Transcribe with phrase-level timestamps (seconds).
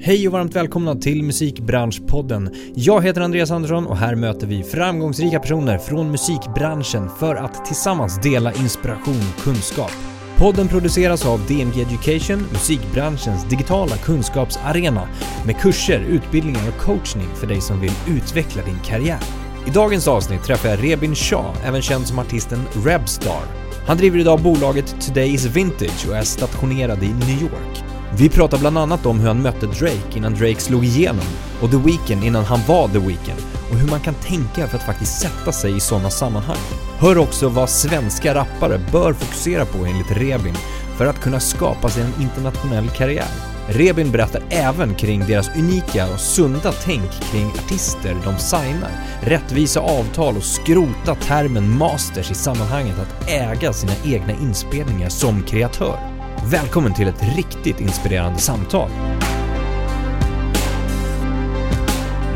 [0.00, 2.54] Hej och varmt välkomna till Musikbranschpodden.
[2.74, 8.20] Jag heter Andreas Andersson och här möter vi framgångsrika personer från musikbranschen för att tillsammans
[8.20, 9.92] dela inspiration och kunskap.
[10.36, 15.08] Podden produceras av DMG Education, musikbranschens digitala kunskapsarena
[15.46, 19.20] med kurser, utbildningar och coachning för dig som vill utveckla din karriär.
[19.66, 23.42] I dagens avsnitt träffar jag Rebin Shah, även känd som artisten Rebstar.
[23.86, 27.93] Han driver idag bolaget Today Is Vintage och är stationerad i New York.
[28.18, 31.24] Vi pratar bland annat om hur han mötte Drake innan Drake slog igenom
[31.62, 34.86] och The Weeknd innan han var The Weeknd och hur man kan tänka för att
[34.86, 36.56] faktiskt sätta sig i sådana sammanhang.
[36.98, 40.54] Hör också vad svenska rappare bör fokusera på enligt Rebin
[40.96, 43.28] för att kunna skapa sig en internationell karriär.
[43.68, 48.90] Rebin berättar även kring deras unika och sunda tänk kring artister de signar,
[49.22, 56.13] rättvisa avtal och skrota termen masters i sammanhanget att äga sina egna inspelningar som kreatör.
[56.50, 58.90] Välkommen till ett riktigt inspirerande samtal.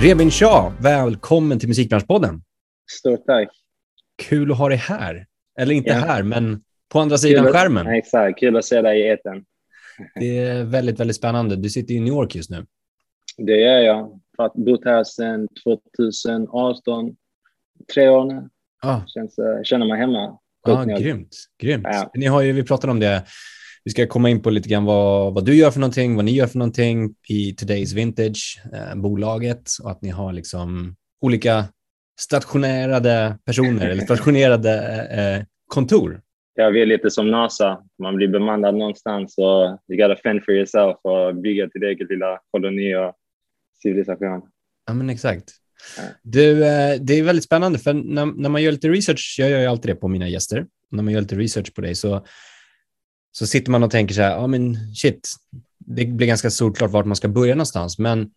[0.00, 2.42] Rebin Shah, välkommen till Musikbranschpodden.
[2.90, 3.48] Stort tack.
[4.22, 5.26] Kul att ha dig här.
[5.58, 5.94] Eller inte ja.
[5.96, 7.86] här, men på andra sidan kul skärmen.
[7.86, 9.44] Exakt, kul att se dig i etern.
[10.14, 11.56] Det är väldigt, väldigt spännande.
[11.56, 12.66] Du sitter i New York just nu.
[13.36, 13.84] Det gör jag.
[13.86, 17.16] Jag har bott här sedan 2018.
[17.94, 18.48] Tre år nu.
[18.82, 19.00] Ah.
[19.06, 20.38] Känns, eh, känner mig hemma.
[20.66, 21.36] Ja, ah, grymt.
[21.62, 21.86] grymt.
[21.90, 22.10] Ja.
[22.14, 23.24] Ni har ju, vi pratade om det
[23.84, 26.32] vi ska komma in på lite grann vad, vad du gör för någonting, vad ni
[26.32, 31.64] gör för någonting i Today's Vintage, eh, bolaget och att ni har liksom olika
[32.20, 34.72] stationerade personer eller stationerade
[35.10, 36.20] eh, kontor.
[36.54, 37.82] Ja, vi är lite som NASA.
[38.02, 42.38] Man blir bemannad någonstans och you gotta fend for yourself och bygga till egen lilla
[42.50, 43.14] koloni och
[43.82, 44.42] civilisation.
[44.86, 45.44] Ja, men exakt.
[46.22, 49.60] Du, eh, det är väldigt spännande för när, när man gör lite research, jag gör
[49.60, 52.26] ju alltid det på mina gäster, när man gör lite research på dig så
[53.38, 55.28] så sitter man och tänker så här, ja men shit,
[55.78, 57.98] det blir ganska solklart vart man ska börja någonstans.
[57.98, 58.30] Men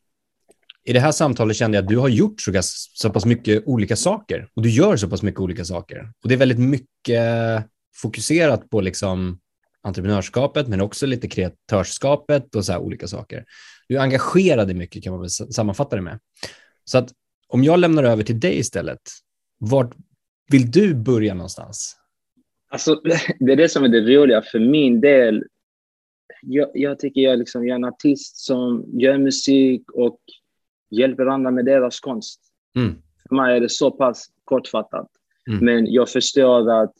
[0.83, 2.51] i det här samtalet kände jag att du har gjort så,
[2.93, 6.11] så pass mycket olika saker och du gör så pass mycket olika saker.
[6.23, 9.39] Och det är väldigt mycket fokuserat på liksom
[9.83, 13.45] entreprenörskapet, men också lite kreatörskapet och så här olika saker.
[13.87, 16.19] Du är engagerad i mycket kan man väl sammanfatta det med.
[16.85, 17.09] Så att
[17.47, 19.01] om jag lämnar över till dig istället,
[19.59, 19.95] vart
[20.51, 21.97] vill du börja någonstans?
[22.71, 23.01] Alltså,
[23.39, 25.43] det är det som är det roliga för min del.
[26.41, 30.19] Jag, jag tycker jag, liksom, jag är en artist som gör musik och
[30.89, 32.41] hjälper andra med deras konst.
[32.75, 32.95] Mm.
[33.29, 35.07] För mig är det så pass kortfattat.
[35.47, 35.65] Mm.
[35.65, 36.93] Men jag förstår att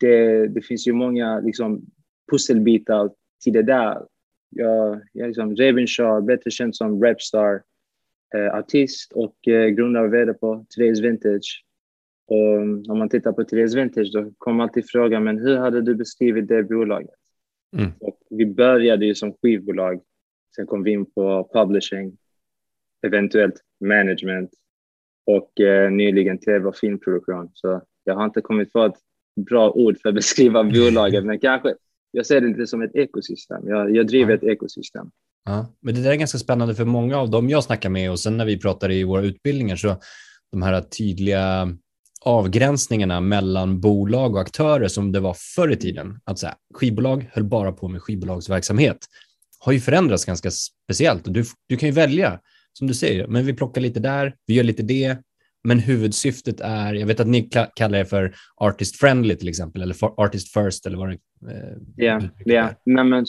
[0.00, 1.86] det, det finns ju många liksom,
[2.30, 3.10] pusselbitar
[3.44, 4.02] till det där.
[4.50, 7.62] Jag, jag är liksom Ravenshaw, bättre känd som Rapstar,
[8.34, 11.65] eh, artist och eh, grundare och vd på Today's Vintage.
[12.28, 15.94] Och om man tittar på Therese Vintage då kommer alltid frågan, men hur hade du
[15.94, 17.10] beskrivit det bolaget?
[17.76, 17.90] Mm.
[18.00, 20.00] Och vi började ju som skivbolag,
[20.56, 22.16] sen kom vi in på publishing,
[23.06, 24.50] eventuellt management
[25.26, 27.50] och eh, nyligen tv och filmproduktion.
[27.54, 28.96] Så jag har inte kommit på ett
[29.50, 31.74] bra ord för att beskriva bolaget, men kanske
[32.10, 33.68] jag ser det lite som ett ekosystem.
[33.68, 34.36] Jag, jag driver ja.
[34.36, 35.10] ett ekosystem.
[35.44, 38.20] Ja, men det där är ganska spännande för många av dem jag snackar med och
[38.20, 39.96] sen när vi pratar i våra utbildningar så
[40.52, 41.68] de här tydliga
[42.26, 46.20] avgränsningarna mellan bolag och aktörer som det var förr i tiden.
[46.24, 48.98] Att så här, skivbolag höll bara på med skivbolagsverksamhet
[49.60, 51.22] har ju förändrats ganska speciellt.
[51.24, 52.40] Du, du kan ju välja,
[52.72, 55.16] som du säger, men vi plockar lite där, vi gör lite det,
[55.64, 59.96] men huvudsyftet är, jag vet att ni kallar det för artist friendly till exempel, eller
[60.02, 61.18] artist first eller vad det
[61.96, 62.70] Ja, eh, ja.
[62.84, 63.26] men,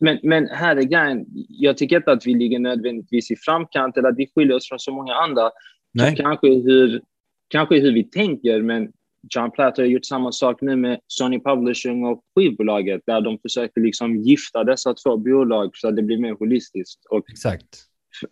[0.00, 4.08] men, men här är grejen, jag tycker inte att vi ligger nödvändigtvis i framkant eller
[4.08, 5.50] att vi skiljer oss från så många andra.
[5.94, 6.16] Nej.
[6.16, 7.00] Kanske hur
[7.48, 8.92] kanske hur vi tänker, men
[9.34, 13.80] John Platt har gjort samma sak nu med Sony Publishing och skivbolaget där de försöker
[13.80, 17.04] liksom gifta dessa två bolag så att det blir mer holistiskt.
[17.10, 17.68] Och Exakt.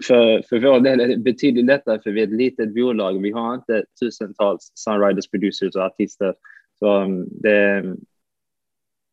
[0.07, 3.23] För, för vår del är det betydligt lättare för vi är ett litet bolag.
[3.23, 6.35] Vi har inte tusentals songwriters, producers och artister.
[6.79, 7.85] Så um, det,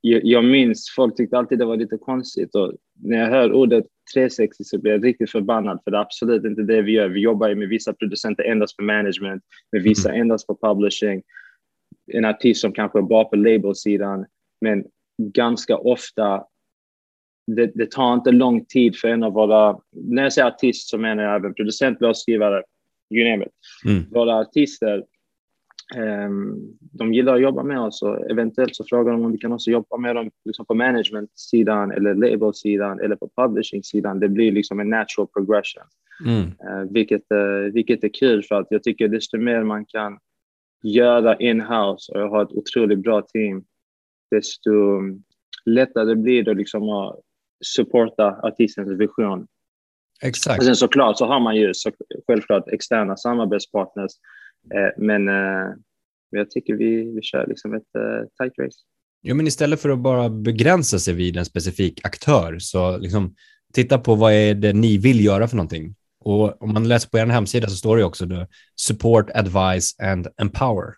[0.01, 2.73] jag minns, folk tyckte alltid det var lite konstigt och
[3.03, 6.62] när jag hör ordet 360 så blir jag riktigt förbannad för det är absolut inte
[6.62, 7.09] det vi gör.
[7.09, 10.21] Vi jobbar med vissa producenter endast för management, med vissa mm.
[10.21, 11.21] endast för publishing.
[12.13, 14.25] En artist som kanske är bara på labelsidan,
[14.62, 14.83] men
[15.18, 16.44] ganska ofta
[17.47, 20.97] det, det, tar inte lång tid för en av våra, när jag säger artist så
[20.97, 22.63] menar jag även producent, låtskrivare,
[23.09, 23.51] you name it.
[23.86, 24.03] Mm.
[24.12, 25.03] Våra artister
[26.91, 29.71] de gillar att jobba med oss och eventuellt så frågar de om vi kan också
[29.71, 34.19] jobba med dem liksom på management-sidan eller label-sidan eller på publishing-sidan.
[34.19, 35.83] Det blir liksom en natural progression,
[36.25, 36.41] mm.
[36.43, 40.17] uh, vilket, uh, vilket är kul för att jag tycker desto mer man kan
[40.83, 43.63] göra in-house och jag har ett otroligt bra team,
[44.31, 44.71] desto
[45.65, 47.19] lättare blir det liksom att
[47.65, 49.47] supporta artistens vision
[50.21, 50.59] Exakt.
[50.59, 51.91] Och sen såklart så har man ju så,
[52.27, 54.11] självklart externa samarbetspartners.
[54.75, 55.74] Eh, men eh,
[56.30, 58.78] jag tycker vi, vi kör liksom ett eh, tight race.
[59.22, 63.36] Ja, men istället för att bara begränsa sig vid en specifik aktör, så liksom
[63.74, 65.96] titta på vad är det ni vill göra för någonting.
[66.19, 70.28] Och om man läser på er hemsida så står det också det, support, advice and
[70.42, 70.94] empower.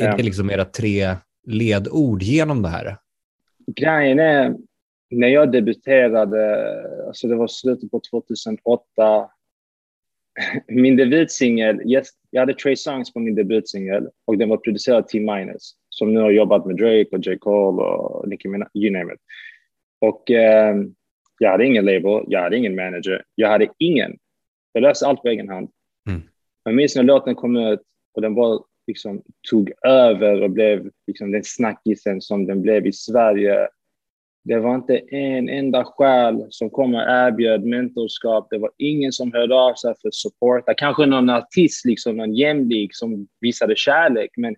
[0.00, 0.16] Är Ja.
[0.16, 1.16] det liksom era tre
[1.46, 2.96] ledord genom det här?
[3.76, 4.54] Grejen är,
[5.10, 6.66] när jag debuterade,
[7.06, 9.30] alltså det var slutet på 2008,
[10.68, 15.02] min debutsingel, yes, jag hade Trey Songs på min debutsingel och den var producerad av
[15.02, 17.38] T-Minus som nu har jobbat med Drake och J.
[17.38, 19.20] Cole och Nicki Minaj, you name it.
[20.00, 20.76] Och eh,
[21.38, 24.18] jag hade ingen label, jag hade ingen manager, jag hade ingen.
[24.72, 25.68] Jag löste allt på egen hand.
[26.08, 26.22] Mm.
[26.64, 27.80] Jag minns när låten kom ut
[28.14, 32.92] och den bara liksom tog över och blev liksom den snackisen som den blev i
[32.92, 33.68] Sverige.
[34.48, 38.46] Det var inte en enda själ som kom och erbjöd mentorskap.
[38.50, 40.64] Det var ingen som hörde av sig för support.
[40.76, 44.56] Kanske någon artist, liksom, någon jämlik som visade kärlek, men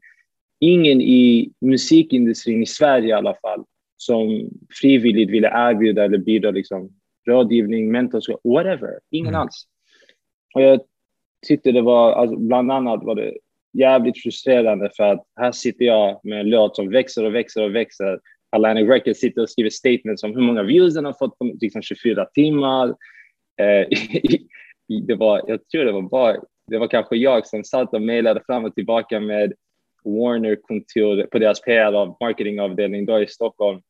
[0.61, 3.65] ingen i musikindustrin i Sverige i alla fall
[3.97, 4.51] som
[4.81, 6.91] frivilligt ville erbjuda eller bidra liksom,
[7.27, 8.99] rådgivning, mentorskap, whatever.
[9.11, 9.41] Ingen Mm.
[9.41, 9.67] alls.
[10.55, 10.81] Och jag
[11.47, 13.35] tyckte det var, alltså, bland annat var det
[13.73, 17.75] jävligt frustrerande för att här sitter jag med en låt som växer och växer och
[17.75, 18.21] växer.
[18.51, 21.83] Atlantic Records sitter och skriver statements om hur många views den har fått på liksom
[21.83, 22.89] 24 timmar.
[23.61, 23.89] Eh,
[25.07, 26.37] det var, jag tror det var bara,
[26.67, 29.53] det var kanske jag som satt och mejlade fram och tillbaka med
[30.05, 33.81] Warner-kontor på deras PR av marketingavdelning då i Stockholm.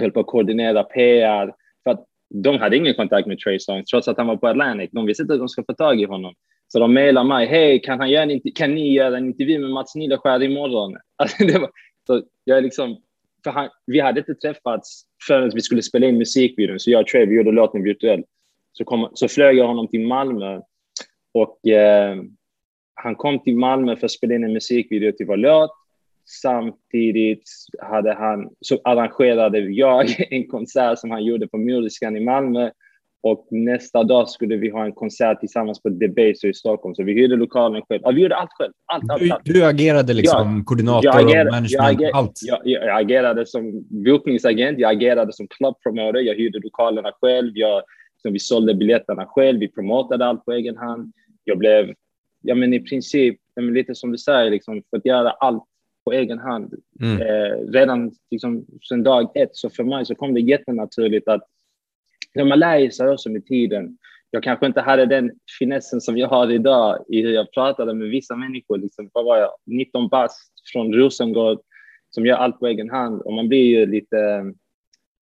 [0.00, 1.52] Höll på att koordinera PR
[1.84, 2.04] för att
[2.34, 4.90] de hade ingen kontakt med Trey Songz trots att han var på Atlantic.
[4.92, 6.34] De visste inte att de ska få tag i honom.
[6.68, 7.46] Så de mejlar mig.
[7.46, 10.96] Hej, kan, han göra en, kan ni göra en intervju med Mats Nileskär imorgon?
[11.16, 11.70] Alltså, det var,
[12.06, 12.96] så jag är liksom,
[13.44, 16.80] för han, vi hade inte träffats förrän vi skulle spela in musikvideon.
[16.80, 18.26] Så jag och Trey, gjorde låten virtuellt.
[18.72, 20.60] Så, kom, så flög jag honom till Malmö.
[21.32, 22.16] Och eh,
[22.94, 25.70] han kom till Malmö för att spela in en musikvideo till vår låt.
[26.42, 32.70] Samtidigt hade han, så arrangerade jag en konsert som han gjorde på Muriskan i Malmö.
[33.20, 36.94] Och nästa dag skulle vi ha en konsert tillsammans på Debaser i Stockholm.
[36.94, 38.00] Så vi hyrde lokalen själv.
[38.04, 38.72] Ja, vi gjorde allt själv.
[38.86, 39.44] Allt, allt, Du, allt.
[39.44, 42.40] du agerade liksom koordinator Jag, agerade, och management, jag, allt.
[42.42, 47.52] jag, jag, jag agerade som bokningsagent, jag agerade som club promoter, jag hyrde lokalerna själv,
[47.54, 47.82] jag,
[48.14, 51.12] liksom, vi sålde biljetterna själv, vi promotade allt på egen hand.
[51.44, 51.94] Jag blev,
[52.42, 55.64] ja men i princip, men lite som du säger, liksom, för att göra allt
[56.04, 56.74] på egen hand.
[57.00, 57.22] Mm.
[57.22, 61.42] Eh, redan liksom, sedan dag ett, så för mig så kom det jättenaturligt att
[62.44, 63.98] man lär sig också med tiden.
[64.30, 68.08] Jag kanske inte hade den finessen som jag har idag i hur jag pratade med
[68.08, 68.78] vissa människor.
[68.78, 69.50] Liksom, vad var jag?
[69.66, 71.60] 19 bast från Rosengård
[72.10, 73.22] som gör allt på egen hand.
[73.22, 74.44] Och man blir ju lite...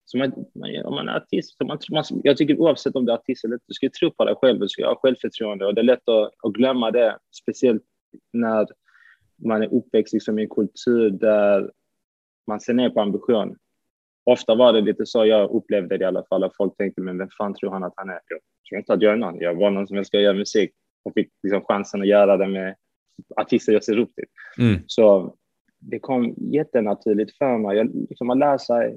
[0.05, 3.13] som man, man, om man är artist, så man, man, jag tycker oavsett om du
[3.13, 5.67] är artist eller inte, du ska tro på dig själv, du ska ha självförtroende.
[5.67, 7.83] Och det är lätt att, att glömma det, speciellt
[8.33, 8.67] när
[9.45, 11.71] man är uppväxt liksom, i en kultur där
[12.47, 13.57] man ser ner på ambition
[14.25, 16.45] ofta var det lite så jag upplevde det i alla fall.
[16.45, 18.21] Att folk tänkte, men vem fan tror han att han är?
[18.29, 19.41] Jag tror inte att jag är någon.
[19.41, 20.71] Jag var någon som älskar att göra musik
[21.05, 22.75] och fick liksom chansen att göra det med
[23.37, 24.25] artister jag ser upp till.
[24.59, 24.81] Mm.
[24.87, 25.35] Så
[25.79, 27.77] det kom jättenaturligt för mig.
[27.77, 28.97] Jag, liksom, man lär sig.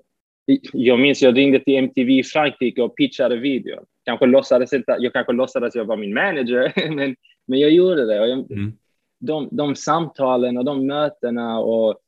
[0.73, 3.85] Jag minns jag ringde till MTV i Frankrike och pitchade video.
[4.05, 7.15] Kanske låtsades inte, jag kanske låtsades att jag var min manager, men,
[7.47, 8.19] men jag gjorde det.
[8.21, 8.71] Och jag, Mm.
[9.19, 11.99] de, de samtalen och de mötena och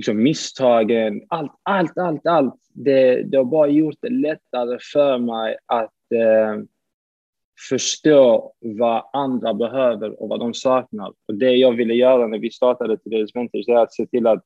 [0.00, 2.54] liksom misstagen, allt, allt, allt, allt.
[2.72, 6.62] Det, det har bara gjort det lättare för mig att eh,
[7.68, 11.12] förstå vad andra behöver och vad de saknar.
[11.28, 14.44] Och det jag ville göra när vi startade Today's Mentors är att se till att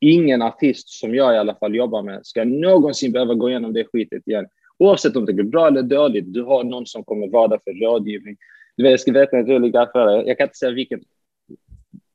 [0.00, 3.84] ingen artist som jag i alla fall jobbar med ska någonsin behöva gå igenom det
[3.84, 4.46] skitet igen.
[4.78, 7.84] Oavsett om det går bra eller dåligt, du har någon som kommer vara där för
[7.84, 8.36] rådgivning.
[8.76, 10.24] Du vet, jag ska berätta en rolig grej för dig.
[10.26, 11.00] Jag kan inte säga vilken.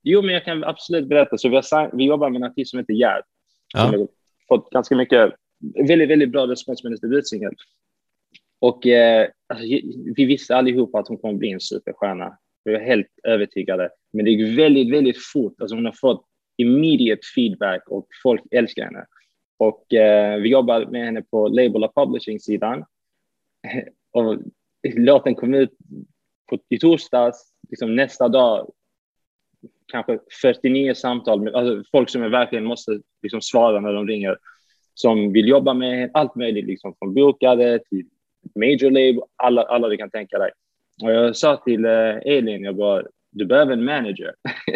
[0.03, 1.37] Jo, men jag kan absolut berätta.
[1.37, 3.23] Så vi, har, vi jobbar med en artist som heter Gerd.
[3.73, 3.91] Ja.
[3.91, 4.07] Som har
[4.47, 5.33] fått ganska mycket,
[5.87, 7.53] väldigt, väldigt bra respons med hennes debutsingel.
[8.59, 9.65] Och eh, alltså,
[10.15, 12.37] vi visste allihopa att hon kommer bli en superstjärna.
[12.63, 13.89] Vi var helt övertygade.
[14.13, 15.61] Men det gick väldigt, väldigt fort.
[15.61, 16.25] Alltså hon har fått
[16.57, 19.05] immediate feedback och folk älskar henne.
[19.57, 22.85] Och eh, vi jobbar med henne på label och publishing-sidan.
[24.11, 24.37] Och
[24.83, 25.77] låten kom ut
[26.49, 28.71] på, i torsdags, liksom nästa dag,
[29.93, 34.37] kanske 49 samtal med alltså folk som verkligen måste liksom svara när de ringer,
[34.93, 38.05] som vill jobba med allt möjligt, liksom från bokare till
[38.55, 40.51] major label, alla, alla du kan tänka dig.
[41.03, 44.33] Och jag sa till eh, Elin, jag bara, du behöver en manager.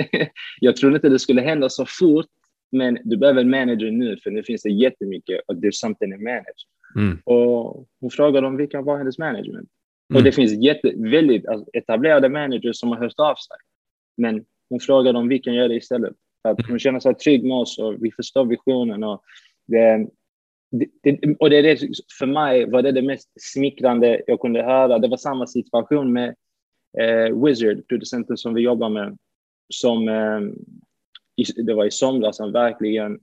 [0.59, 2.25] jag trodde inte det skulle hända så fort,
[2.71, 6.23] Men du behöver en manager nu, för nu finns det jättemycket och there's something to
[6.23, 6.65] manage.
[6.95, 7.21] Mm.
[7.25, 9.69] Och hon frågade om vi kan vara hennes management.
[10.09, 10.17] Mm.
[10.17, 13.57] Och det finns jätte, väldigt alltså, etablerade managers som har hört av sig.
[14.17, 16.13] Men hon frågade om vi kan göra det istället.
[16.41, 19.03] För att hon känner sig trygg med oss och vi förstår visionen.
[19.03, 19.23] Och
[19.67, 20.07] det,
[20.71, 21.79] det, det, och det är det,
[22.19, 24.99] för mig var det det mest smickrande jag kunde höra.
[24.99, 26.35] Det var samma situation med
[26.99, 29.17] eh, Wizard, producenten som vi jobbar med,
[29.73, 30.41] som eh,
[31.35, 33.19] i, det var i somras som verkligen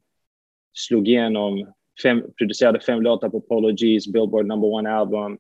[0.72, 1.72] slog igenom,
[2.02, 5.38] fem, producerade fem låtar på Polo G's Billboard number one album,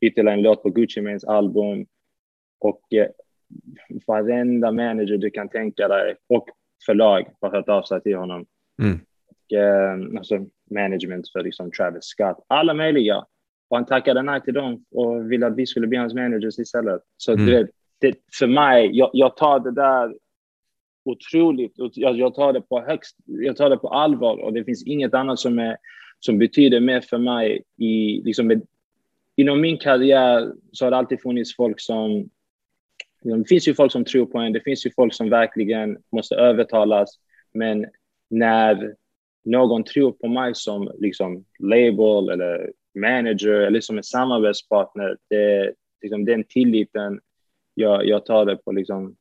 [0.00, 1.86] ytterligare en låt på Gucci Manes album
[2.60, 3.08] och eh,
[4.06, 6.48] varenda manager du kan tänka dig och
[6.86, 8.46] förlag har hört av sig till honom.
[8.82, 9.00] Mm.
[9.28, 13.24] Och, eh, alltså management för liksom Travis Scott, alla möjliga.
[13.68, 17.02] Och han tackade nej till dem och ville att vi skulle bli hans managers istället.
[17.16, 17.46] Så Mm.
[17.46, 20.14] du vet, det, för mig, jag, jag tar det där
[21.04, 24.86] otroligt, jag, jag tar det på högst, jag tar det på allvar och det finns
[24.86, 25.76] inget annat som, är,
[26.20, 28.62] som betyder mer för mig i, liksom, med,
[29.36, 32.28] inom min karriär så har det alltid funnits folk som
[33.26, 36.34] det finns ju folk som tror på en, det finns ju folk som verkligen måste
[36.34, 37.18] övertalas.
[37.54, 37.86] Men
[38.30, 38.94] när
[39.44, 46.24] någon tror på mig som liksom label eller manager eller som en samarbetspartner, det, liksom
[46.24, 47.20] den tilliten,
[47.74, 49.16] jag, jag tar det på liksom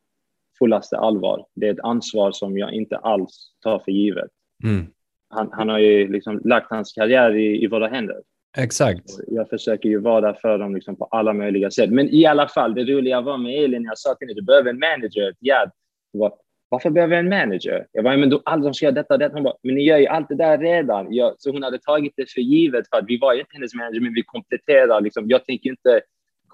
[0.59, 1.45] fullaste allvar.
[1.53, 4.31] Det är ett ansvar som jag inte alls tar för givet.
[4.63, 4.85] Mm.
[5.29, 8.21] Han, han har ju liksom lagt hans karriär i, i våra händer.
[8.57, 9.03] Exakt.
[9.27, 11.89] Jag försöker ju vara där för dem liksom på alla möjliga sätt.
[11.89, 14.69] Men i alla fall, det roliga var med Elin, jag sa till henne, du behöver
[14.69, 15.33] en manager.
[15.39, 15.71] Ja,
[16.11, 16.33] var,
[16.69, 17.87] varför behöver jag en manager?
[17.91, 19.33] Jag bara, men du, alla de ska göra detta och detta.
[19.33, 21.13] Hon bara, men ni gör ju allt det där redan.
[21.13, 23.73] Jag, så hon hade tagit det för givet för att vi var ju inte hennes
[23.73, 25.01] manager, men vi kompletterar.
[25.01, 25.29] Liksom.
[25.29, 26.01] Jag tänker inte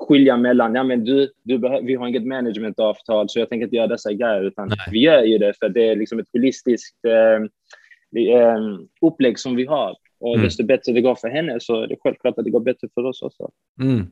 [0.08, 3.76] skilja mellan, ja men du, du behöver, vi har inget managementavtal så jag tänker inte
[3.76, 4.78] göra dessa grejer, utan Nej.
[4.92, 8.60] vi gör ju det för det är liksom ett holistiskt eh, eh,
[9.02, 9.96] upplägg som vi har.
[10.22, 10.46] Och Mm.
[10.46, 13.04] desto bättre det går för henne så är det självklart att det går bättre för
[13.04, 13.50] oss också.
[13.82, 14.06] Mm.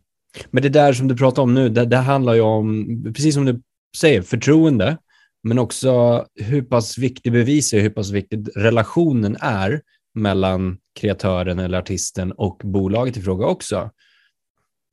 [0.52, 3.46] Men det där som du pratar om nu, det, det handlar ju om, precis som
[3.46, 3.62] du
[3.98, 4.98] säger, förtroende,
[5.44, 9.82] men också hur pass viktig bevis är, hur pass viktig relationen är
[10.16, 13.90] mellan kreatören eller artisten och bolaget i fråga också.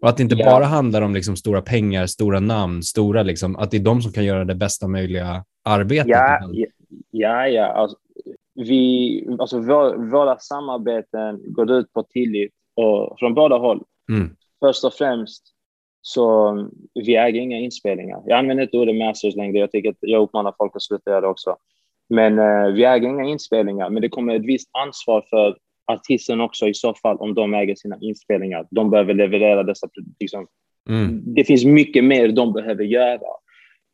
[0.03, 0.45] Och att det inte Ja.
[0.51, 4.13] bara handlar om liksom stora pengar, stora namn, stora liksom, att det är de som
[4.13, 6.09] kan göra det bästa möjliga arbetet.
[6.09, 6.67] Ja, ja,
[7.11, 7.47] ja.
[7.49, 7.67] ja.
[7.67, 7.97] Alltså,
[8.57, 13.85] vi, alltså vår, våra samarbeten går ut på tillit och från båda håll.
[14.13, 14.37] Mm.
[14.61, 15.43] Först och främst
[16.03, 16.55] så
[16.95, 18.23] vi äger inga inspelningar.
[18.27, 19.59] Jag använder inte ordet masters längre.
[19.59, 21.57] Jag, tycker att jag uppmanar folk att sluta göra det också.
[22.09, 23.91] Men eh, vi äger inga inspelningar.
[23.91, 25.57] Men det kommer ett visst ansvar för
[25.93, 28.67] artisten också i så fall om de äger sina inspelningar.
[28.71, 29.89] De behöver leverera dessa
[30.21, 30.47] liksom,
[30.89, 31.23] Mm.
[31.35, 33.36] det finns mycket mer de behöver göra.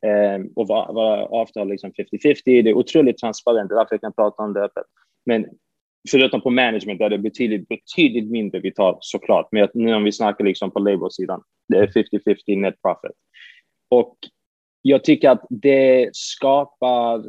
[0.07, 2.43] Eh, och vara var avtal liksom 50-50.
[2.45, 4.85] Det är otroligt transparent, det är därför jag kan prata om det öppet.
[5.27, 5.47] Men
[6.11, 9.49] förutom på management där det är betydligt, betydligt mindre vi tar såklart.
[9.53, 13.17] Men nu om vi snackar liksom på labelsidan, det är 50-50 net profit.
[13.89, 14.17] Och
[14.83, 17.25] jag tycker att det skapar,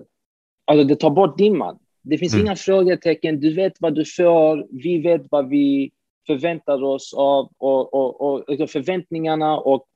[0.66, 1.80] alltså det tar bort dimman.
[2.02, 2.46] Det finns Mm.
[2.46, 5.92] inga frågetecken, du vet vad du får, vi vet vad vi
[6.28, 9.88] förväntar oss av och, och, och, och förväntningarna och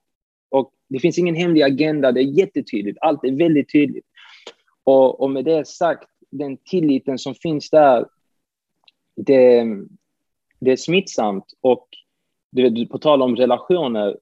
[0.90, 2.12] det finns ingen hemlig agenda.
[2.12, 2.98] Det är jättetydligt.
[3.02, 4.06] Allt är väldigt tydligt.
[4.84, 8.06] Och, och med det sagt, den tilliten som finns där,
[9.16, 9.66] det,
[10.60, 11.46] det är smittsamt.
[11.62, 11.88] Och
[12.52, 14.18] du vet, på tal om relationer,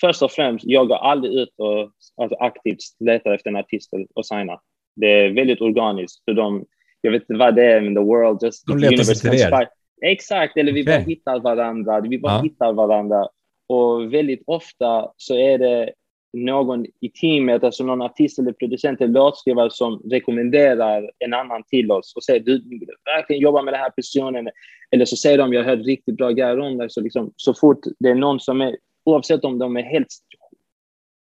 [0.00, 4.26] först och främst, jag går aldrig ut och alltså, aktivt letar efter en artist och
[4.26, 4.60] signa.
[4.96, 6.24] Det är väldigt organiskt.
[6.24, 6.64] För de,
[7.00, 8.66] jag vet inte vad det är, men the world just...
[8.66, 9.68] De letar sig till er.
[10.02, 12.00] Exakt, eller vi bara hittar varandra.
[12.00, 12.42] Vi bara Ja.
[12.42, 13.28] hittar varandra.
[13.70, 15.92] Och väldigt ofta så är det
[16.32, 21.92] någon i teamet, alltså någon artist eller producent eller låtskrivare som rekommenderar en annan till
[21.92, 22.62] oss och säger du
[23.04, 24.48] verkligen jobba med den här personen.
[24.90, 26.90] Eller så säger de jag har hört riktigt bra grejer om dig.
[26.90, 30.08] Så, liksom, så fort det är någon som är, oavsett om de är helt,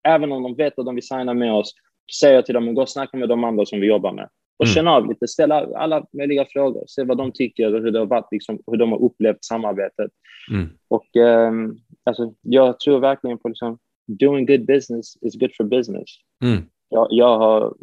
[0.07, 1.73] även om de vet att de vill signa med oss,
[2.19, 4.29] säger jag till dem, gå och snacka med de andra som vi jobbar med.
[4.57, 4.73] Och Mm.
[4.73, 8.05] känna av lite, ställa alla möjliga frågor, se vad de tycker och hur, det har
[8.05, 10.11] varit, liksom, hur de har upplevt samarbetet.
[10.51, 10.69] Mm.
[10.87, 16.09] Och ehm, alltså, jag tror verkligen på liksom, doing good business is good for business.
[16.43, 16.63] Mm.
[16.89, 17.73] Jag, jag har,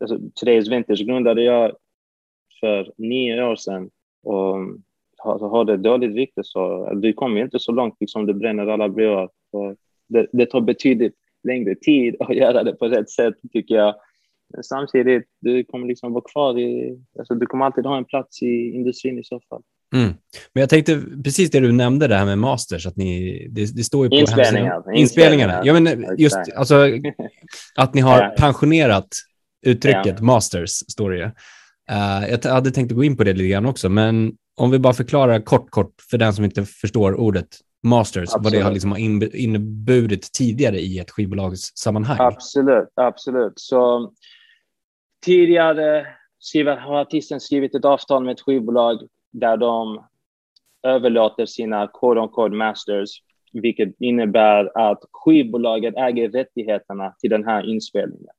[0.00, 1.72] alltså, Today's Vintage grundade jag
[2.60, 3.90] för nio år sedan
[4.22, 4.56] och
[5.18, 8.88] har, har det dåligt rykte så vi kommer inte så långt liksom det bränner alla
[8.88, 9.30] broar.
[10.08, 11.14] Det, det tar betydligt
[11.44, 13.94] längre tid att göra det på rätt sätt tycker jag.
[14.62, 18.70] Samtidigt, du kommer liksom vara kvar i, alltså du kommer alltid ha en plats i
[18.74, 19.62] industrin i så fall.
[19.94, 20.08] Mm.
[20.52, 23.84] Men jag tänkte precis det du nämnde, det här med masters, att ni, det, det
[23.84, 24.72] står ju på Inspelningar.
[24.72, 24.94] hemsidan.
[24.96, 25.60] Inspelningarna.
[25.64, 26.86] Ja, men just alltså,
[27.76, 29.08] att ni har pensionerat
[29.66, 30.24] uttrycket Ja.
[30.24, 31.24] masters, står det ju.
[31.24, 34.92] Uh, jag hade tänkt gå in på det lite grann också, men om vi bara
[34.92, 37.48] förklarar kort, kort för den som inte förstår ordet
[37.82, 38.44] masters, absolut.
[38.44, 38.96] vad det har liksom
[39.34, 42.16] inneburit tidigare i ett skivbolagssammanhang.
[42.20, 43.52] Absolut, absolut.
[43.56, 44.12] Så
[45.20, 46.06] tidigare
[46.78, 50.04] har artisten skrivit ett avtal med ett skivbolag där de
[50.82, 53.10] överlåter sina quote on quote masters,
[53.52, 58.34] vilket innebär att skivbolaget äger rättigheterna till den här inspelningen.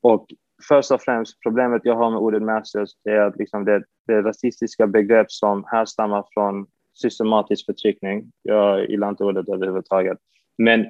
[0.00, 0.26] Och
[0.68, 4.86] först och främst problemet jag har med ordet masters är att liksom det, det rasistiska
[4.86, 8.32] begrepp som härstammar från systematisk förtryckning.
[8.42, 10.18] Jag gillar inte ordet överhuvudtaget.
[10.58, 10.86] Men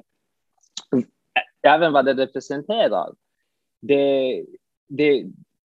[1.63, 3.15] även vad det representerar.
[3.83, 4.45] Det,
[4.91, 5.25] det,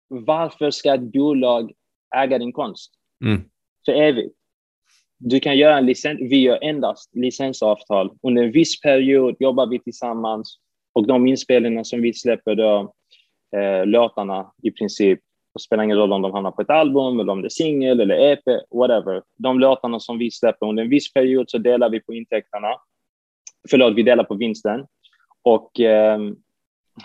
[0.09, 1.73] varför ska ett bolag
[2.17, 2.93] äga din konst
[3.25, 3.41] mm.
[3.87, 4.35] för evigt?
[5.19, 8.11] Du kan göra en licens, vi gör endast licensavtal.
[8.23, 10.59] Under en viss period jobbar vi tillsammans
[10.93, 12.95] och de inspelningar som vi släpper då,
[13.57, 15.21] eh, låtarna i princip,
[15.55, 18.01] det spelar ingen roll om de hamnar på ett album eller om det är singel
[18.01, 19.23] eller EP, whatever.
[19.39, 22.69] De låtarna som vi släpper under en viss period så delar vi på intäkterna.
[23.71, 24.87] Förlåt, vi delar på vinsten.
[25.43, 26.19] Och eh,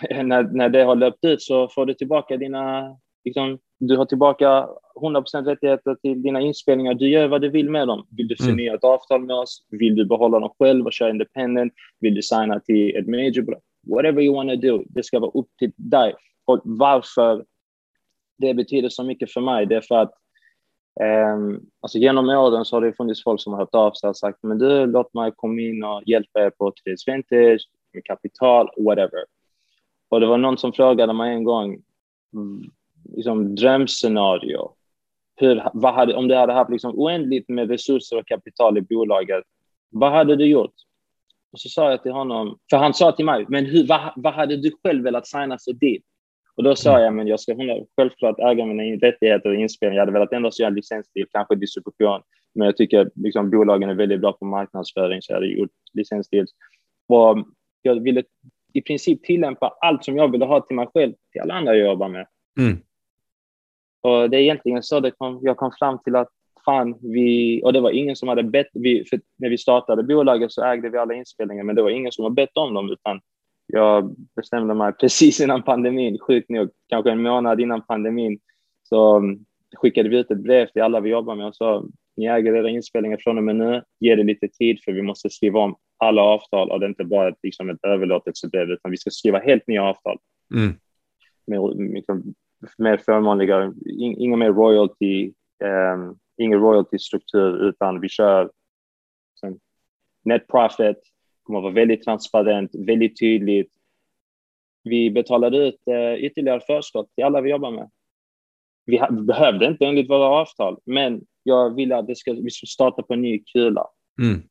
[0.24, 4.68] när, när det har löpt ut så får du tillbaka dina, liksom, du har tillbaka
[5.00, 6.94] 100% rättigheter till dina inspelningar.
[6.94, 8.06] Du gör vad du vill med dem.
[8.16, 8.74] Vill du förnya mm.
[8.74, 9.66] ett avtal med oss?
[9.70, 11.72] Vill du behålla dem själv och köra independent?
[12.00, 13.58] Vill du signa till ett major?
[13.90, 16.14] Whatever you want to do, det ska vara upp till dig.
[16.44, 17.44] Och varför
[18.38, 20.12] det betyder så mycket för mig, det är för att
[21.00, 24.16] Um, alltså genom åren så har det funnits folk som har hört av sig och
[24.16, 28.68] sagt men du, låt mig komma in och hjälpa er på Tredje Vintage, med kapital,
[28.76, 29.24] whatever.
[30.12, 31.82] Och det var någon som frågade mig en gång,
[33.16, 34.70] liksom drömscenario.
[35.36, 39.44] Hur, vad hade, om du hade haft liksom oändligt med resurser och kapital i bolaget,
[39.90, 40.74] vad hade du gjort?
[41.52, 44.34] Och så sa jag till honom, för han sa till mig, men hur, vad, vad
[44.34, 46.04] hade du själv velat signa för dit?
[46.54, 47.56] Och då sa jag, men jag ska
[47.96, 49.98] självklart äga mina rättigheter och inspelningar.
[49.98, 52.22] Jag hade velat ändå göra licensdeal, kanske distribution.
[52.54, 56.50] Men jag tycker liksom, bolagen är väldigt bra på marknadsföring, så jag hade gjort licensdeals.
[57.08, 57.38] Och
[57.82, 58.22] jag ville
[58.74, 61.86] i princip tillämpa allt som jag ville ha till mig själv, till alla andra jag
[61.86, 62.26] jobbar med.
[62.58, 62.78] Mm.
[64.02, 66.28] Och det är egentligen så det kom, jag kom fram till att
[66.64, 69.04] fan, vi, och det var ingen som hade bett, vi,
[69.36, 72.30] när vi startade bolaget så ägde vi alla inspelningar, men det var ingen som har
[72.30, 73.20] bett om dem, utan
[73.66, 78.38] jag bestämde mig precis innan pandemin, sjukt nog, kanske en månad innan pandemin,
[78.82, 79.44] så um,
[79.76, 81.84] skickade vi ut ett brev till alla vi jobbar med och sa
[82.16, 85.30] ni äger era inspelningar från och med nu, ge det lite tid för vi måste
[85.30, 88.96] skriva om alla avtal och det är inte bara ett, liksom ett överlåtelsebrev utan vi
[88.96, 90.18] ska skriva helt nya avtal.
[90.54, 90.74] Mm.
[91.46, 92.34] Med, liksom,
[92.78, 95.32] mer förmånliga, inga mer royalty,
[95.64, 98.50] um, ingen royalty-struktur utan vi kör
[99.40, 99.60] sen,
[100.24, 100.98] net profit,
[101.42, 103.72] kommer att vara väldigt transparent, väldigt tydligt.
[104.84, 107.90] Vi betalar ut uh, ytterligare förskott till alla vi jobbar med.
[108.84, 112.66] Vi, vi behövde inte enligt våra avtal, men jag ville att det ska, vi ska
[112.66, 113.86] starta på en ny kula.
[114.22, 114.42] Mm.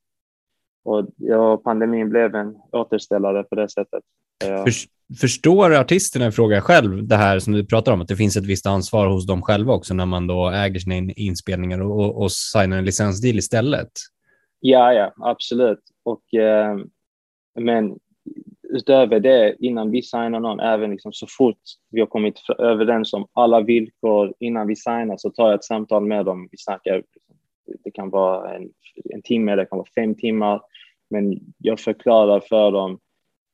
[0.83, 4.03] Och ja, pandemin blev en återställare på det sättet.
[4.43, 4.71] För,
[5.19, 8.45] förstår artisterna i fråga själv det här som du pratar om, att det finns ett
[8.45, 12.31] visst ansvar hos dem själva också när man då äger sina inspelningar och, och, och
[12.31, 13.91] signar en licensdeal istället?
[14.59, 15.79] Ja, ja, absolut.
[16.03, 16.77] Och, eh,
[17.59, 17.97] men
[18.69, 23.27] utöver det, innan vi signar någon, även liksom så fort vi har kommit överens om
[23.33, 26.47] alla villkor innan vi signar så tar jag ett samtal med dem.
[26.51, 27.03] Vi snackar,
[27.83, 28.69] det kan vara en,
[29.13, 30.61] en timme, det kan vara fem timmar,
[31.09, 32.99] men jag förklarar för dem,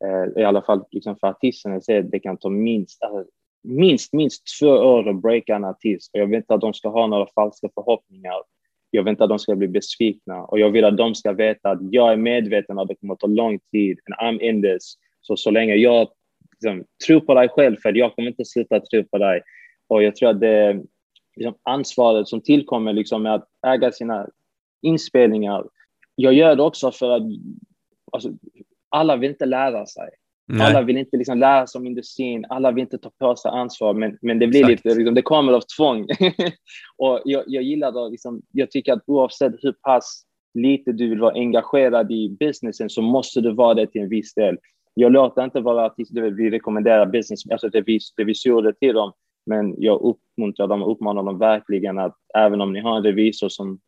[0.06, 3.32] eh, i alla fall liksom för artisterna, att det kan ta minst, alltså,
[3.64, 6.12] minst, minst två år att breaka en artist.
[6.14, 8.36] Och jag vill inte att de ska ha några falska förhoppningar.
[8.92, 11.70] Jag vill inte att de ska bli besvikna och jag vill att de ska veta
[11.70, 14.62] att jag är medveten om att det kommer att ta lång tid and I'm in
[14.62, 14.94] this.
[15.22, 16.08] Så så länge jag
[16.52, 19.42] liksom, tror på dig själv, för jag kommer inte sluta tro på dig.
[19.88, 20.84] Och jag tror att det
[21.38, 24.28] liksom, ansvaret som tillkommer liksom, med att äga sina
[24.82, 25.66] inspelningar.
[26.16, 27.24] Jag gör det också för att
[28.12, 28.30] alltså,
[28.90, 30.10] alla vill inte lära sig.
[30.50, 30.68] Nej.
[30.68, 33.94] Alla vill inte liksom lära sig om industrin, alla vill inte ta på sig ansvar,
[33.94, 34.86] men, men det blir Exakt.
[34.86, 36.08] lite, liksom, det kommer av tvång.
[36.98, 40.24] och jag, jag gillar det, liksom, jag tycker att oavsett hur pass
[40.54, 44.34] lite du vill vara engagerad i businessen så måste du vara det till en viss
[44.34, 44.58] del.
[44.94, 47.70] Jag låter inte vara artister, vi rekommenderar business, alltså
[48.18, 49.14] revisorer till dem,
[49.48, 53.50] men jag uppmuntrar dem och uppmanar dem verkligen att även om ni har en revisor
[53.50, 53.80] som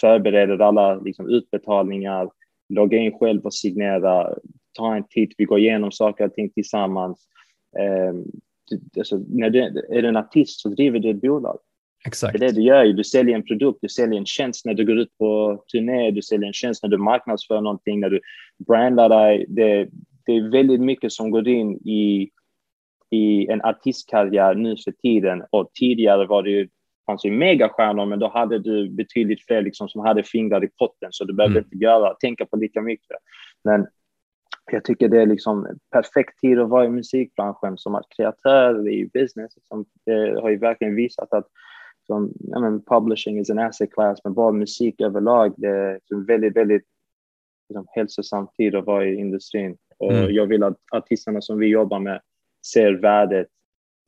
[0.00, 2.30] förbereder alla liksom, utbetalningar,
[2.68, 4.34] logga in själv och signera,
[4.78, 7.26] ta en titt, vi går igenom saker och ting tillsammans.
[7.78, 8.14] Eh,
[8.98, 11.58] alltså, när du är en artist så driver du ett bolag.
[12.06, 12.38] Exakt.
[12.38, 12.84] Det är det du gör.
[12.84, 16.22] Du säljer en produkt, du säljer en tjänst när du går ut på turné, du
[16.22, 18.20] säljer en tjänst när du marknadsför någonting, när du
[18.66, 19.46] brandar dig.
[19.48, 19.88] Det,
[20.26, 22.30] det är väldigt mycket som går in i
[23.10, 26.68] i en artistkarriär nu för tiden och tidigare var det ju
[27.06, 31.08] fanns ju megastjärnor, men då hade du betydligt fler liksom, som hade fingrar i potten,
[31.12, 31.68] så du behövde mm.
[31.72, 33.16] inte göra, tänka på lika mycket.
[33.64, 33.86] Men
[34.72, 39.10] jag tycker det är liksom perfekt tid att vara i musikbranschen som att kreatör i
[39.12, 39.56] business.
[39.56, 41.46] Liksom, det har ju verkligen visat att
[42.06, 46.24] som, I mean, publishing is an asset class, men bara musik överlag, det är en
[46.24, 46.84] väldigt, väldigt
[47.68, 49.76] liksom, hälsosam tid att vara i industrin.
[49.98, 50.34] Och mm.
[50.34, 52.20] jag vill att artisterna som vi jobbar med
[52.72, 53.46] ser värdet